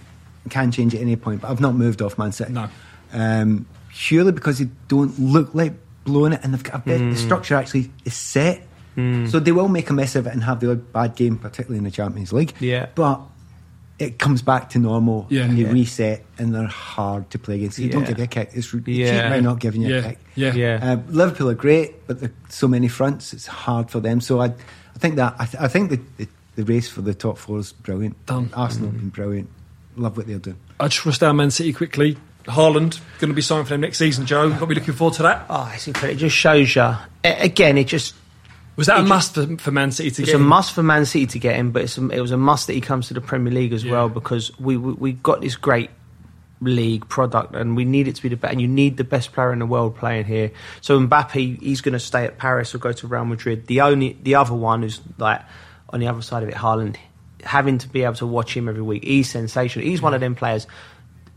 [0.50, 2.54] can change at any point, but I've not moved off Man City.
[2.54, 2.70] No.
[3.12, 7.10] Um, purely because they don't look like blowing it and they've got a bit, Hmm.
[7.12, 8.66] the structure actually is set.
[9.28, 11.86] So they will make a mess of it and have the bad game, particularly in
[11.86, 12.52] the Champions League.
[12.60, 12.88] Yeah.
[12.96, 13.22] But
[14.00, 15.44] it comes back to normal Yeah.
[15.44, 15.72] and they Yeah.
[15.72, 17.78] reset and they're hard to play against.
[17.80, 18.08] You don't Yeah.
[18.08, 18.50] give you a kick.
[18.54, 18.80] It's yeah.
[18.86, 19.22] Yeah.
[19.22, 20.20] cheap by not giving you a kick.
[20.36, 20.80] yeah, Yeah.
[20.82, 23.34] Uh, Liverpool are great, but there's so many fronts.
[23.34, 24.22] It's hard for them.
[24.22, 27.14] So I, I think that I, th- I think the, the the race for the
[27.14, 28.26] top four is brilliant.
[28.26, 28.50] Done.
[28.54, 29.50] Arsenal have been brilliant.
[29.96, 30.58] Love what they're doing.
[30.80, 32.18] I just rushed down Man City quickly.
[32.46, 34.26] Haaland going to be signed for them next season.
[34.26, 35.46] Joe, got to be looking forward to that.
[35.50, 36.16] Oh, it's incredible.
[36.18, 36.96] It just shows you.
[37.24, 38.14] Again, it just
[38.80, 40.36] Was that a must for, for Man City to It's get?
[40.36, 42.38] It's a must for Man City to get him, but it's a, it was a
[42.38, 43.92] must that he comes to the Premier League as Yeah.
[43.92, 45.90] well because we, we we got this great
[46.62, 48.52] league product and we need it to be the best.
[48.54, 50.52] And you need the best player in the world playing here.
[50.82, 53.68] So Mbappe, he's going to stay at Paris or go to Real Madrid.
[53.68, 55.42] The only the other one who's like
[55.90, 56.96] on the other side of it, Haaland,
[57.44, 59.86] having to be able to watch him every week, he's sensational.
[59.86, 60.68] He's one of them players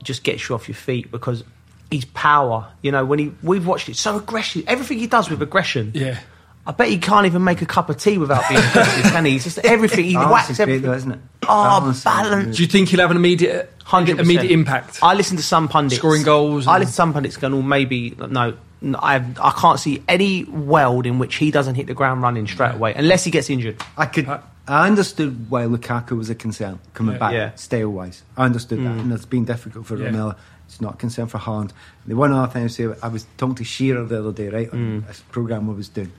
[0.04, 1.42] just gets you off your feet because.
[1.90, 5.42] His power, you know, when he we've watched it so aggressive, everything he does with
[5.42, 5.92] aggression.
[5.94, 6.20] Yeah.
[6.64, 9.32] I bet he can't even make a cup of tea without being aggressive, can he?
[9.32, 10.04] He's just everything.
[10.04, 11.18] He Balance whacks is everything, though, isn't it?
[11.42, 12.56] Oh, Balance balance.
[12.56, 15.00] Do you think he'll have an immediate, Hundred immediate impact?
[15.02, 17.62] I listen to some pundits Scoring goals I and- listen to some pundits going, "Oh,
[17.62, 21.94] maybe no." no, I I can't see any world in which he doesn't hit the
[21.94, 23.82] ground running straight away, unless he gets injured.
[23.96, 24.28] I could.
[24.28, 24.38] Uh,
[24.68, 27.18] I understood why Lukaku was a concern coming Yeah.
[27.18, 27.54] back Yeah.
[27.56, 28.22] style wise.
[28.36, 29.00] I understood that, mm.
[29.00, 30.10] and it's been difficult for Yeah.
[30.10, 30.36] Romelu.
[30.68, 31.70] It's not a concern for Haaland.
[32.06, 34.72] The one other thing I say, I was talking to Shearer the other day, right,
[34.72, 35.06] on mm.
[35.08, 36.12] this program I was doing,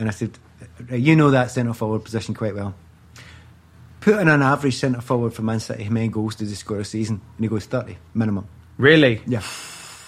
[0.00, 0.36] and I said,
[0.90, 2.74] "You know that centre forward position quite well.
[4.00, 5.84] Put in an average centre forward for Man City.
[5.84, 8.48] How many goals does he score a season?" And he goes thirty minimum.
[8.78, 9.20] Really?
[9.26, 9.42] Yeah.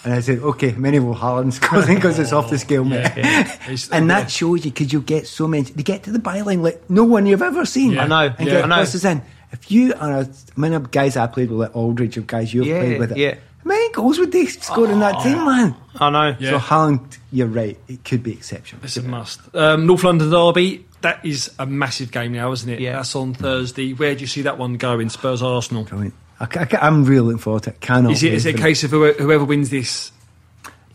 [0.05, 3.07] And I said, okay, many will Haaland score because it's off the scale, mate.
[3.17, 4.01] And yeah.
[4.01, 5.63] that shows you because you get so many.
[5.63, 7.93] They get to the byline like no one you've ever seen.
[7.93, 8.05] Yeah.
[8.05, 9.11] I know, And yeah, get I know.
[9.11, 9.23] in.
[9.53, 10.21] If you are a,
[10.57, 13.13] I mean, of guys I played with, like Aldridge, of guys you've Yeah, played with,
[13.13, 13.35] it, yeah.
[13.65, 15.77] How many goals would they score in that team, man?
[15.97, 16.37] I know.
[16.39, 16.51] Yeah.
[16.51, 18.85] So Haaland, you're right, it could be exceptional.
[18.85, 19.41] It's a must.
[19.55, 20.87] Um, North London Derby.
[21.03, 22.81] That is a massive game now, isn't it?
[22.81, 22.95] Yeah.
[22.95, 23.93] That's on Thursday.
[23.93, 25.09] Where do you see that one going?
[25.11, 25.85] Spurs Arsenal.
[25.85, 26.15] Brilliant.
[26.41, 27.81] I, am really looking forward to it.
[27.81, 28.13] Cannot.
[28.13, 30.11] Is it, it a case of whoever, whoever wins this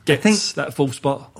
[0.05, 1.31] gets think- that full spot?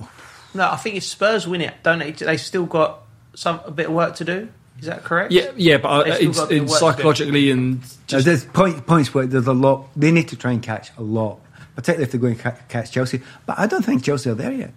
[0.54, 2.12] No, I think if Spurs win it, don't they?
[2.12, 3.00] They still got
[3.34, 4.48] some a bit of work to do.
[4.80, 5.32] Is that correct?
[5.32, 6.96] Yeah, yeah, but uh, They've it's, got a bit of it's work to do.
[6.96, 9.88] psychologically and Uh, just there's point, points where there's a lot.
[9.96, 11.40] They need to try and catch a lot,
[11.74, 13.20] particularly if they're going to ca- catch Chelsea.
[13.46, 14.72] But I don't think Chelsea are there yet.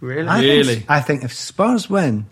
[0.00, 0.28] Really?
[0.28, 0.74] I Really?
[0.76, 2.26] Think, I think if Spurs win,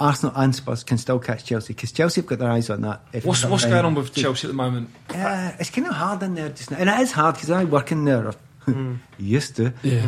[0.00, 3.02] Arsenal and Spurs can still catch Chelsea because Chelsea have got their eyes on that.
[3.12, 4.90] If what's what's going on with Chelsea at the moment?
[5.12, 7.62] Yeah, it's kind of hard in there just now, and it is hard because I
[7.64, 8.32] work in there.
[9.18, 9.72] Used to.
[9.82, 10.04] Yeah,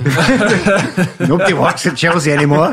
[1.21, 2.73] Nobody works at Chelsea anymore.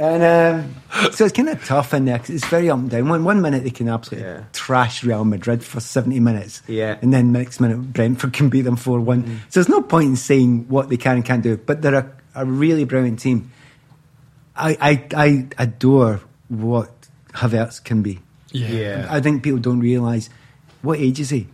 [0.00, 3.08] And um, so it's kind of tough in there because it's very up and down.
[3.10, 4.44] One, one minute they can absolutely Yeah.
[4.54, 6.62] trash Real Madrid for 70 minutes.
[6.66, 6.96] Yeah.
[7.02, 9.22] And then next minute Brentford can beat them 4 1.
[9.22, 9.36] Mm.
[9.50, 11.58] So there's no point in saying what they can and can't do.
[11.58, 13.52] But they're a, a really brilliant team.
[14.56, 16.90] I, I, I adore what
[17.34, 18.20] Havertz can be.
[18.52, 19.06] Yeah.
[19.10, 20.30] I think people don't realise
[20.80, 21.46] what age is he?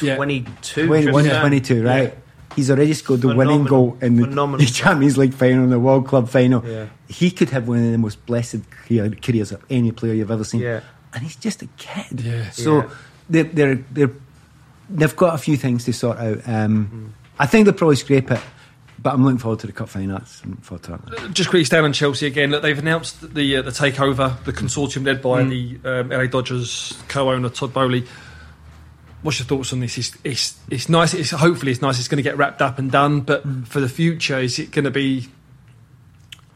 [0.00, 0.16] Yeah.
[0.16, 0.86] 22.
[0.88, 2.18] 21, just, uh, 22, right?
[2.56, 4.58] He's already scored the winning goal in the, Phenomenal.
[4.64, 6.64] the Champions League final, the World Club final.
[6.66, 6.86] Yeah.
[7.08, 10.44] He could have one of the most blessed career, careers of any player you've ever
[10.44, 10.60] seen.
[10.60, 10.80] Yeah.
[11.14, 12.20] And he's just a kid.
[12.20, 12.50] Yeah.
[12.50, 12.90] So Yeah.
[13.30, 14.10] They're, they're, they're,
[14.90, 16.46] they've got a few things to sort out.
[16.46, 17.08] Um, Mm.
[17.38, 18.40] I think they'll probably scrape it,
[19.00, 20.18] but I'm looking forward to the cup final.
[20.18, 20.90] That's- I'm looking forward to
[21.22, 21.32] that.
[21.32, 22.50] Just quickly down on Chelsea again.
[22.50, 26.96] Look, they've announced the uh, the takeover, the consortium led by the um, LA Dodgers
[27.08, 28.06] co-owner Todd Boehly.
[29.22, 29.98] What's your thoughts on this?
[29.98, 31.14] It's it's, it's nice.
[31.14, 31.98] It's hopefully it's nice.
[31.98, 33.20] It's going to get wrapped up and done.
[33.20, 33.66] But mm.
[33.66, 35.28] for the future, is it going to be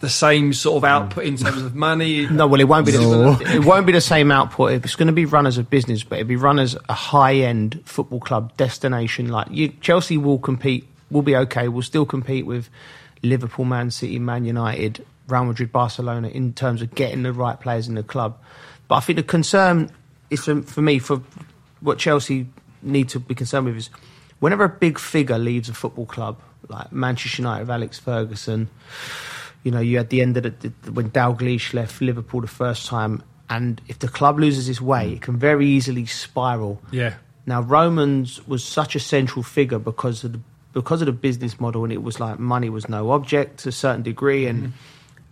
[0.01, 0.93] the same sort of mm.
[0.93, 2.27] output in terms of money?
[2.27, 2.93] No, well, it won't be.
[2.93, 4.73] The, it won't be the same output.
[4.73, 7.83] It's going to be run as a business, but it'll be run as a high-end
[7.85, 9.29] football club destination.
[9.29, 10.89] Like you, Chelsea will compete.
[11.11, 11.69] Will be okay.
[11.69, 12.69] Will still compete with
[13.23, 17.87] Liverpool, Man City, Man United, Real Madrid, Barcelona in terms of getting the right players
[17.87, 18.37] in the club.
[18.89, 19.91] But I think the concern
[20.31, 21.23] is for, for me for
[21.81, 22.47] what Chelsea
[22.83, 23.91] need to be concerned with is
[24.41, 28.69] whenever a big figure leaves a football club like Manchester United, with Alex Ferguson.
[29.63, 32.87] You know, you had the end of the, the when Dalglish left Liverpool the first
[32.87, 36.81] time, and if the club loses its way, it can very easily spiral.
[36.91, 37.15] Yeah.
[37.47, 40.41] Now Romans was such a central figure because of the
[40.73, 43.73] because of the business model, and it was like money was no object to a
[43.73, 44.73] certain degree, and mm-hmm.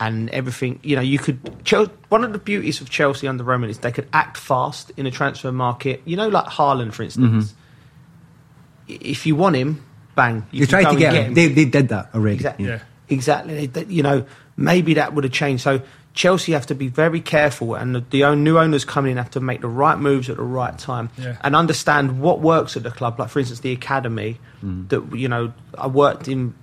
[0.01, 0.80] And everything.
[0.82, 1.38] You know, you could.
[1.64, 5.07] Chel- one of the beauties of Chelsea under Roman is they could act fast in
[5.07, 6.03] a transfer market.
[6.05, 7.53] You know, like Haaland, for instance.
[7.53, 8.92] Mm-hmm.
[8.92, 9.84] I- If you want him,
[10.14, 11.24] bang, you They can tried to and get, him.
[11.26, 11.34] him.
[11.34, 12.36] They, they did that already.
[12.36, 12.66] Exactly.
[12.66, 12.80] Yeah.
[13.09, 13.66] Exactly.
[13.66, 14.26] They- they- you know,
[14.57, 15.62] maybe that would have changed.
[15.62, 15.80] So
[16.12, 19.30] Chelsea have to be very careful, and the, the own, new owners coming in have
[19.32, 21.36] to make the right moves at the right time Yeah.
[21.42, 23.18] and understand what works at the club.
[23.18, 24.86] Like, for instance, the academy mm-hmm.
[24.88, 26.55] that you know I worked in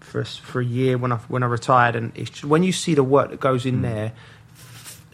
[0.00, 2.94] for for a year when I when I retired, and it's just, when you see
[2.94, 4.12] the work that goes in there.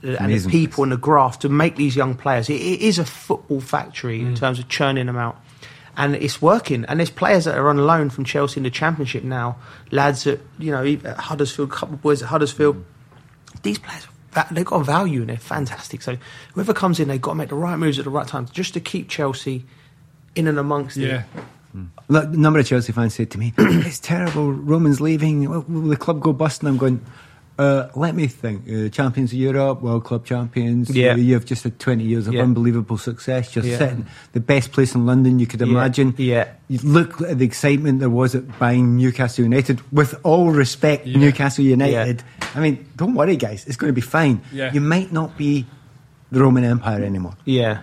[0.02, 2.48] And the people and the graft to make these young players.
[2.48, 4.26] It, it is a football factory Mm.
[4.28, 5.40] in terms of churning them out
[5.96, 6.84] and it's working.
[6.84, 9.56] And there's players that are on loan from Chelsea in the Championship now.
[9.90, 12.84] Lads at you know at Huddersfield, a couple of boys at Huddersfield.
[13.62, 14.06] These players,
[14.52, 16.02] they've got value and they're fantastic.
[16.02, 16.18] So
[16.54, 18.74] whoever comes in, they've got to make the right moves at the right time just
[18.74, 19.64] to keep Chelsea
[20.36, 21.22] in and amongst Yeah.
[21.36, 21.44] it.
[22.08, 24.52] Look, a number of Chelsea fans said to me, "It's terrible.
[24.52, 25.48] Roman's leaving.
[25.48, 27.00] Will, will the club go bust?" And I'm going,
[27.58, 28.68] uh, "Let me think.
[28.68, 30.90] Uh, champions of Europe, World Club champions.
[30.90, 31.12] Yeah.
[31.12, 32.42] Uh, you've just had 20 years of Yeah.
[32.42, 33.54] unbelievable success.
[33.56, 33.78] You're Yeah.
[33.78, 36.14] sitting the best place in London you could imagine.
[36.16, 36.48] Yeah.
[36.68, 39.80] You look at the excitement there was at buying Newcastle United.
[39.92, 41.06] With all respect.
[41.06, 42.22] Newcastle United.
[42.54, 43.64] I mean, don't worry, guys.
[43.66, 44.40] It's going to be fine.
[44.52, 44.72] Yeah.
[44.72, 45.66] You might not be
[46.32, 47.78] the Roman Empire anymore." Yeah,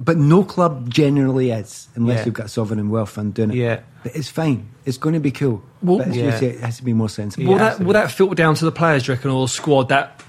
[0.00, 2.24] But no club generally is, unless Yeah.
[2.26, 3.56] you've got sovereign wealth fund doing it.
[3.56, 3.80] Yeah.
[4.04, 4.68] But it's fine.
[4.84, 5.62] It's going to be cool.
[5.82, 6.38] Well- but Yeah.
[6.38, 7.46] say, it has to be more sensible.
[7.52, 9.88] Will that will that filter down to the players, do you reckon, or the squad?
[9.88, 10.20] That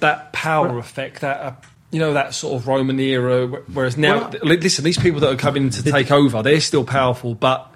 [0.00, 1.52] that power effect, that uh,
[1.92, 3.46] you know, that sort of Roman era.
[3.72, 7.34] Whereas now, Well, listen, these people that are coming to take over, they're still powerful,
[7.34, 7.72] but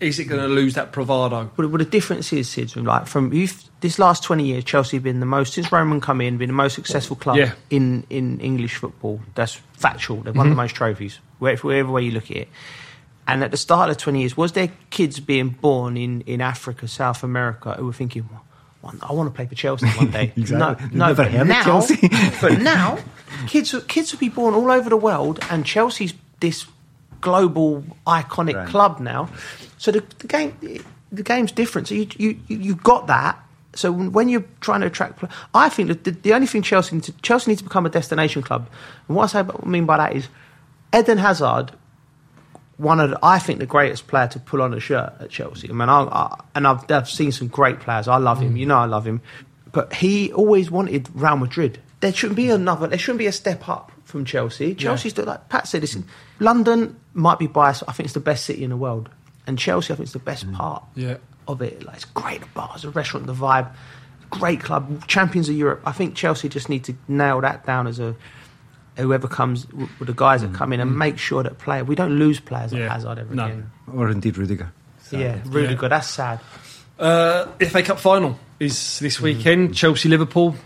[0.00, 1.50] is it going to lose that bravado?
[1.56, 3.30] But, but the difference is, Sid, from like from
[3.80, 6.54] this last twenty years, Chelsea have been the most since Roman come in, been the
[6.54, 7.52] most successful club Yeah.
[7.70, 9.20] in, in English football.
[9.34, 10.18] That's factual.
[10.18, 10.62] They've won the mm-hmm.
[10.62, 12.48] most trophies, wherever, wherever way you look at it.
[13.26, 16.40] And at the start of the twenty years, was there kids being born in, in
[16.40, 18.28] Africa, South America, who were thinking,
[18.82, 20.32] "One- I want to play for Chelsea one day?
[20.36, 20.88] Exactly.
[20.92, 21.14] No, no.
[21.14, 22.08] but now, Chelsea.
[22.40, 22.98] but now,
[23.46, 26.66] kids kids will be born all over the world, and Chelsea's this
[27.20, 28.68] global iconic Right.
[28.68, 29.28] club now.
[29.78, 30.56] So the, the game
[31.12, 31.88] the game's different.
[31.88, 33.38] So you you you you've got that.
[33.74, 35.22] So when you're trying to attract,
[35.54, 37.90] I think that the, the only thing Chelsea need to, Chelsea needs to become a
[37.90, 38.70] destination club.
[39.06, 40.28] And what I say mean by that is
[40.96, 41.72] Eden Hazard,
[42.78, 45.68] one of the, I think the greatest player to pull on a shirt at Chelsea.
[45.68, 48.08] I mean, I, I, and I've, I've seen some great players.
[48.08, 48.54] I love him.
[48.54, 48.60] Mm.
[48.60, 49.20] You know, I love him.
[49.72, 51.78] But he always wanted Real Madrid.
[52.00, 52.54] There shouldn't be mm.
[52.54, 52.86] another.
[52.86, 54.74] There shouldn't be a step up from Chelsea.
[54.74, 55.82] Chelsea's the- like Pat said.
[55.82, 56.06] Listen,
[56.38, 57.82] London might be biased.
[57.86, 59.10] I think it's the best city in the world,
[59.46, 60.54] and Chelsea, I think, is the best mm.
[60.54, 61.16] part Yeah.
[61.48, 61.84] of it.
[61.84, 63.70] Like it's great, the bars, the restaurant, the vibe,
[64.30, 65.82] great club, champions of Europe.
[65.84, 68.14] I think Chelsea just need to nail that down as a
[68.96, 70.54] whoever comes with the guys that mm.
[70.54, 70.96] come in and mm.
[70.96, 72.84] make sure that player we don't lose players Yeah.
[72.84, 73.44] like Hazard every No.
[73.44, 73.70] again.
[73.92, 74.72] Or indeed Rudiger.
[75.12, 76.40] Yeah, Rudiger, that's sad.
[76.98, 79.74] Uh, FA Cup final is this weekend.
[79.74, 80.56] Chelsea Liverpool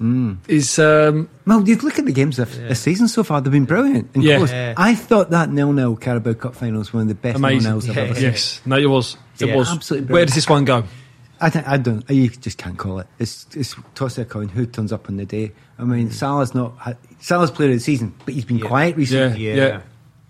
[0.00, 0.36] Mm.
[0.48, 3.64] is um, Well, you look at the games this, this season so far, they've been
[3.64, 4.36] brilliant and Yeah.
[4.38, 4.50] close.
[4.52, 4.74] Yeah.
[4.76, 8.02] I thought that nil-nil Carabao Cup final was one of the best nil-nils I've Yeah.
[8.02, 8.22] ever seen.
[8.24, 9.16] Yes, no, it was.
[9.40, 9.56] It Yeah.
[9.56, 9.70] was.
[9.70, 10.84] Absolutely Where does this one go?
[11.40, 12.08] I think I don't.
[12.10, 13.06] You just can't call it.
[13.18, 14.48] It's it's toss a coin.
[14.48, 15.52] Who turns up on the day?
[15.78, 16.72] I mean, Salah's not
[17.20, 18.66] Salah's player of the season, but he's been Yeah.
[18.66, 19.46] quiet recently.
[19.48, 19.54] Yeah.
[19.54, 19.80] Yeah.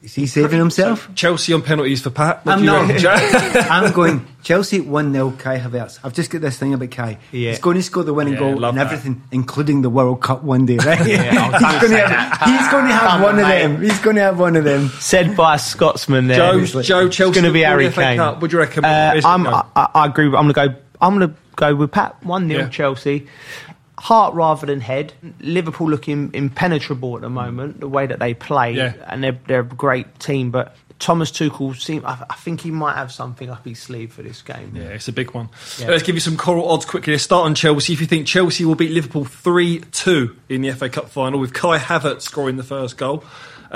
[0.02, 1.08] Is he saving himself?
[1.16, 2.44] Chelsea on penalties for Pat.
[2.46, 2.90] What I'm not.
[3.70, 5.98] I'm going Chelsea one 0 Kai Havertz.
[6.04, 7.18] I've just got this thing about Kai.
[7.32, 7.50] Yeah.
[7.50, 8.86] He's going to score the winning Yeah, goal love and that.
[8.92, 10.76] everything, including the World Cup one day.
[10.76, 11.04] Right?
[11.06, 13.62] Yeah, he's, going to have, he's going to have Come one on, of mate.
[13.62, 13.82] them.
[13.82, 14.88] He's going to have one of them.
[15.00, 16.36] Said by a Scotsman there.
[16.36, 17.30] Joe, it's like- Joe, Chelsea.
[17.30, 18.16] It's going to be will win Harry the FA Kane.
[18.18, 18.42] Cup.
[18.42, 18.84] What do you reckon?
[18.84, 19.46] Uh, I'm.
[19.46, 20.28] I, I I agree.
[20.28, 20.80] with- I'm going to go.
[21.00, 22.22] I'm going to go with Pat.
[22.22, 22.68] One 0 Yeah.
[22.68, 23.26] Chelsea.
[23.98, 25.14] Heart rather than head.
[25.40, 27.80] Liverpool looking impenetrable at the moment.
[27.80, 28.92] The way that they play, Yeah.
[29.06, 30.50] and they're they're a great team.
[30.50, 32.04] But Thomas Tuchel seem.
[32.04, 34.72] I, I think he might have something up his sleeve for this game.
[34.74, 35.48] Yeah, it's a big one.
[35.78, 35.88] Yeah.
[35.88, 37.14] Let's give you some coral odds quickly.
[37.14, 37.94] Let's start on Chelsea.
[37.94, 41.54] If you think Chelsea will beat Liverpool 3 2 in the FA Cup final, with
[41.54, 43.24] Kai Havertz scoring the first goal,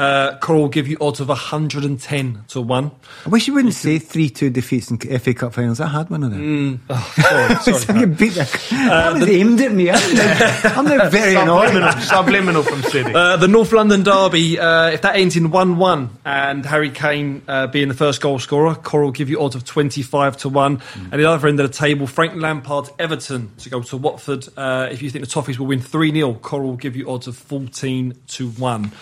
[0.00, 2.90] uh, Coral will give you odds of 110 to 1.
[3.26, 5.78] I wish you wouldn't say 3 2 defeats in FA Cup finals.
[5.78, 6.80] I had one of them.
[6.88, 7.78] Sorry, sorry.
[7.78, 9.12] So you beat that.
[9.14, 9.90] was aimed at me.
[9.90, 11.72] I'm now, I'm now very annoyed.
[12.02, 13.12] Subliminal, from City.
[13.12, 17.42] Uh, the North London derby, uh, if that ends in 1 1 and Harry Kane
[17.46, 20.82] uh, being the first goal scorer, Coral will give you odds of 25 to 1.
[21.12, 24.48] And the other end of the table, Frank Lampard, Everton to go to Watford.
[24.56, 27.26] Uh, if you think the Toffees will win 3 0, Coral will give you odds
[27.26, 28.92] of 14 to 1.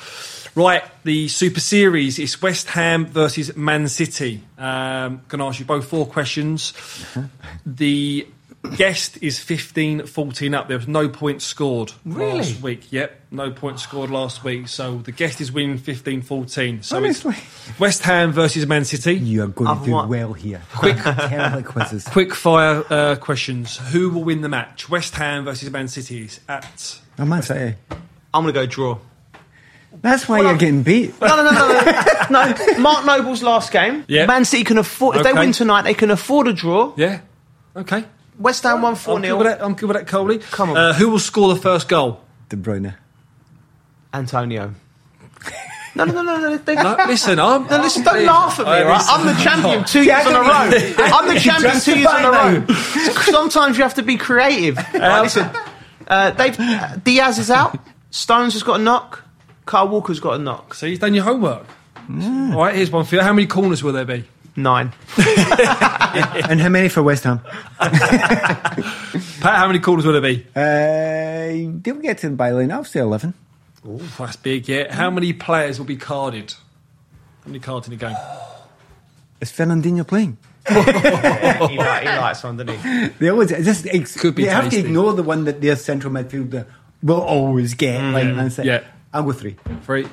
[0.58, 4.42] Right, the Super Series is West Ham versus Man City.
[4.58, 6.72] Um, going to ask you both four questions.
[7.64, 8.26] The
[8.76, 10.66] guest is 15 14 up.
[10.66, 12.38] There was no points scored Really?
[12.38, 12.90] last week.
[12.90, 14.66] Yep, no points scored last week.
[14.66, 16.82] So the guest is winning 15 14.
[16.82, 17.36] So Honestly.
[17.36, 19.14] it's West Ham versus Man City.
[19.14, 20.08] You are going I've to do won.
[20.08, 20.60] well here.
[20.74, 22.04] Quick, terrible quizzes.
[22.08, 23.76] Quick fire uh, questions.
[23.92, 24.88] Who will win the match?
[24.90, 26.98] West Ham versus Man City at.
[27.16, 27.76] I might say.
[28.34, 28.98] I'm going to go draw.
[29.92, 31.20] That's why you're getting beat.
[31.20, 31.80] No, no, no, no,
[32.30, 32.54] no.
[32.54, 32.78] no.
[32.78, 34.04] Mark Noble's last game.
[34.06, 34.26] Yeah.
[34.26, 35.16] Man City can afford.
[35.16, 35.32] If Okay.
[35.32, 36.92] they win tonight, they can afford a draw.
[36.96, 37.20] Yeah?
[37.74, 38.04] Okay.
[38.38, 40.38] West Ham won I'm four 0 I'm good with that, Coley.
[40.38, 40.76] Come on.
[40.76, 42.20] Uh, who will score the first goal?
[42.48, 42.94] De Bruyne.
[44.14, 44.74] Antonio.
[45.94, 46.56] No, no, no, no, no.
[46.58, 47.66] They, No, listen, I'm.
[47.66, 49.04] No, listen, don't laugh at me, I right?
[49.08, 50.70] I'm the champion two years in a row.
[50.98, 52.66] I'm the champion two years in a row.
[53.24, 54.76] Sometimes you have to be creative.
[54.94, 55.50] Right, listen,
[56.06, 57.76] uh, Dave, uh, Dias is out.
[58.10, 59.24] Stones has got a knock.
[59.68, 60.72] Carl Walker's got a knock.
[60.72, 61.66] So you've done your homework.
[62.10, 63.20] All right, here's one for you.
[63.20, 64.24] How many corners will there be?
[64.56, 64.92] Nine.
[66.48, 67.40] And how many for West Ham?
[67.78, 68.72] Pat,
[69.42, 70.46] how many corners will there be?
[70.56, 72.72] Uh, did we get to the byline?
[72.72, 73.34] I'll say 11.
[73.86, 74.92] Ooh, that's big, yeah.
[74.94, 76.54] How many players will be carded?
[77.44, 78.16] How many cards in the game?
[79.42, 80.38] Is Fernandinho playing?
[80.68, 83.08] he, like, he likes one, doesn't he?
[83.18, 86.10] They always just ex- Could be They have to ignore the one that their central
[86.10, 86.64] midfielder
[87.02, 88.02] will always get.
[88.02, 88.68] like Man City.
[88.68, 88.84] Yeah.
[89.12, 89.56] I'll go three.
[89.82, 90.06] Three.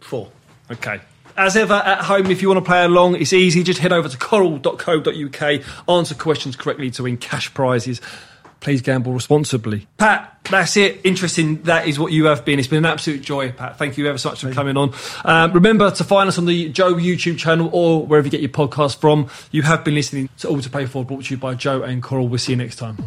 [0.00, 0.30] Four.
[0.70, 1.00] Okay.
[1.36, 3.62] As ever, at home, if you want to play along, it's easy.
[3.62, 8.00] Just head over to coral.co.uk, answer questions correctly to win cash prizes.
[8.60, 9.86] Please gamble responsibly.
[9.96, 11.00] Pat, that's it.
[11.02, 11.62] Interesting.
[11.62, 12.58] That is what you have been.
[12.58, 13.78] It's been an absolute joy, Pat.
[13.78, 14.92] Thank you ever so much for coming on.
[15.24, 18.50] Um, remember to find us on the Joe YouTube channel or wherever you get your
[18.50, 19.30] podcast from.
[19.50, 22.02] You have been listening to All to Play For, brought to you by Joe and
[22.02, 22.28] Coral.
[22.28, 22.98] We'll see you next time.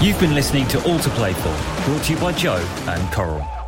[0.00, 3.63] You've been listening to All to Play For, brought to you by Joe and Coral.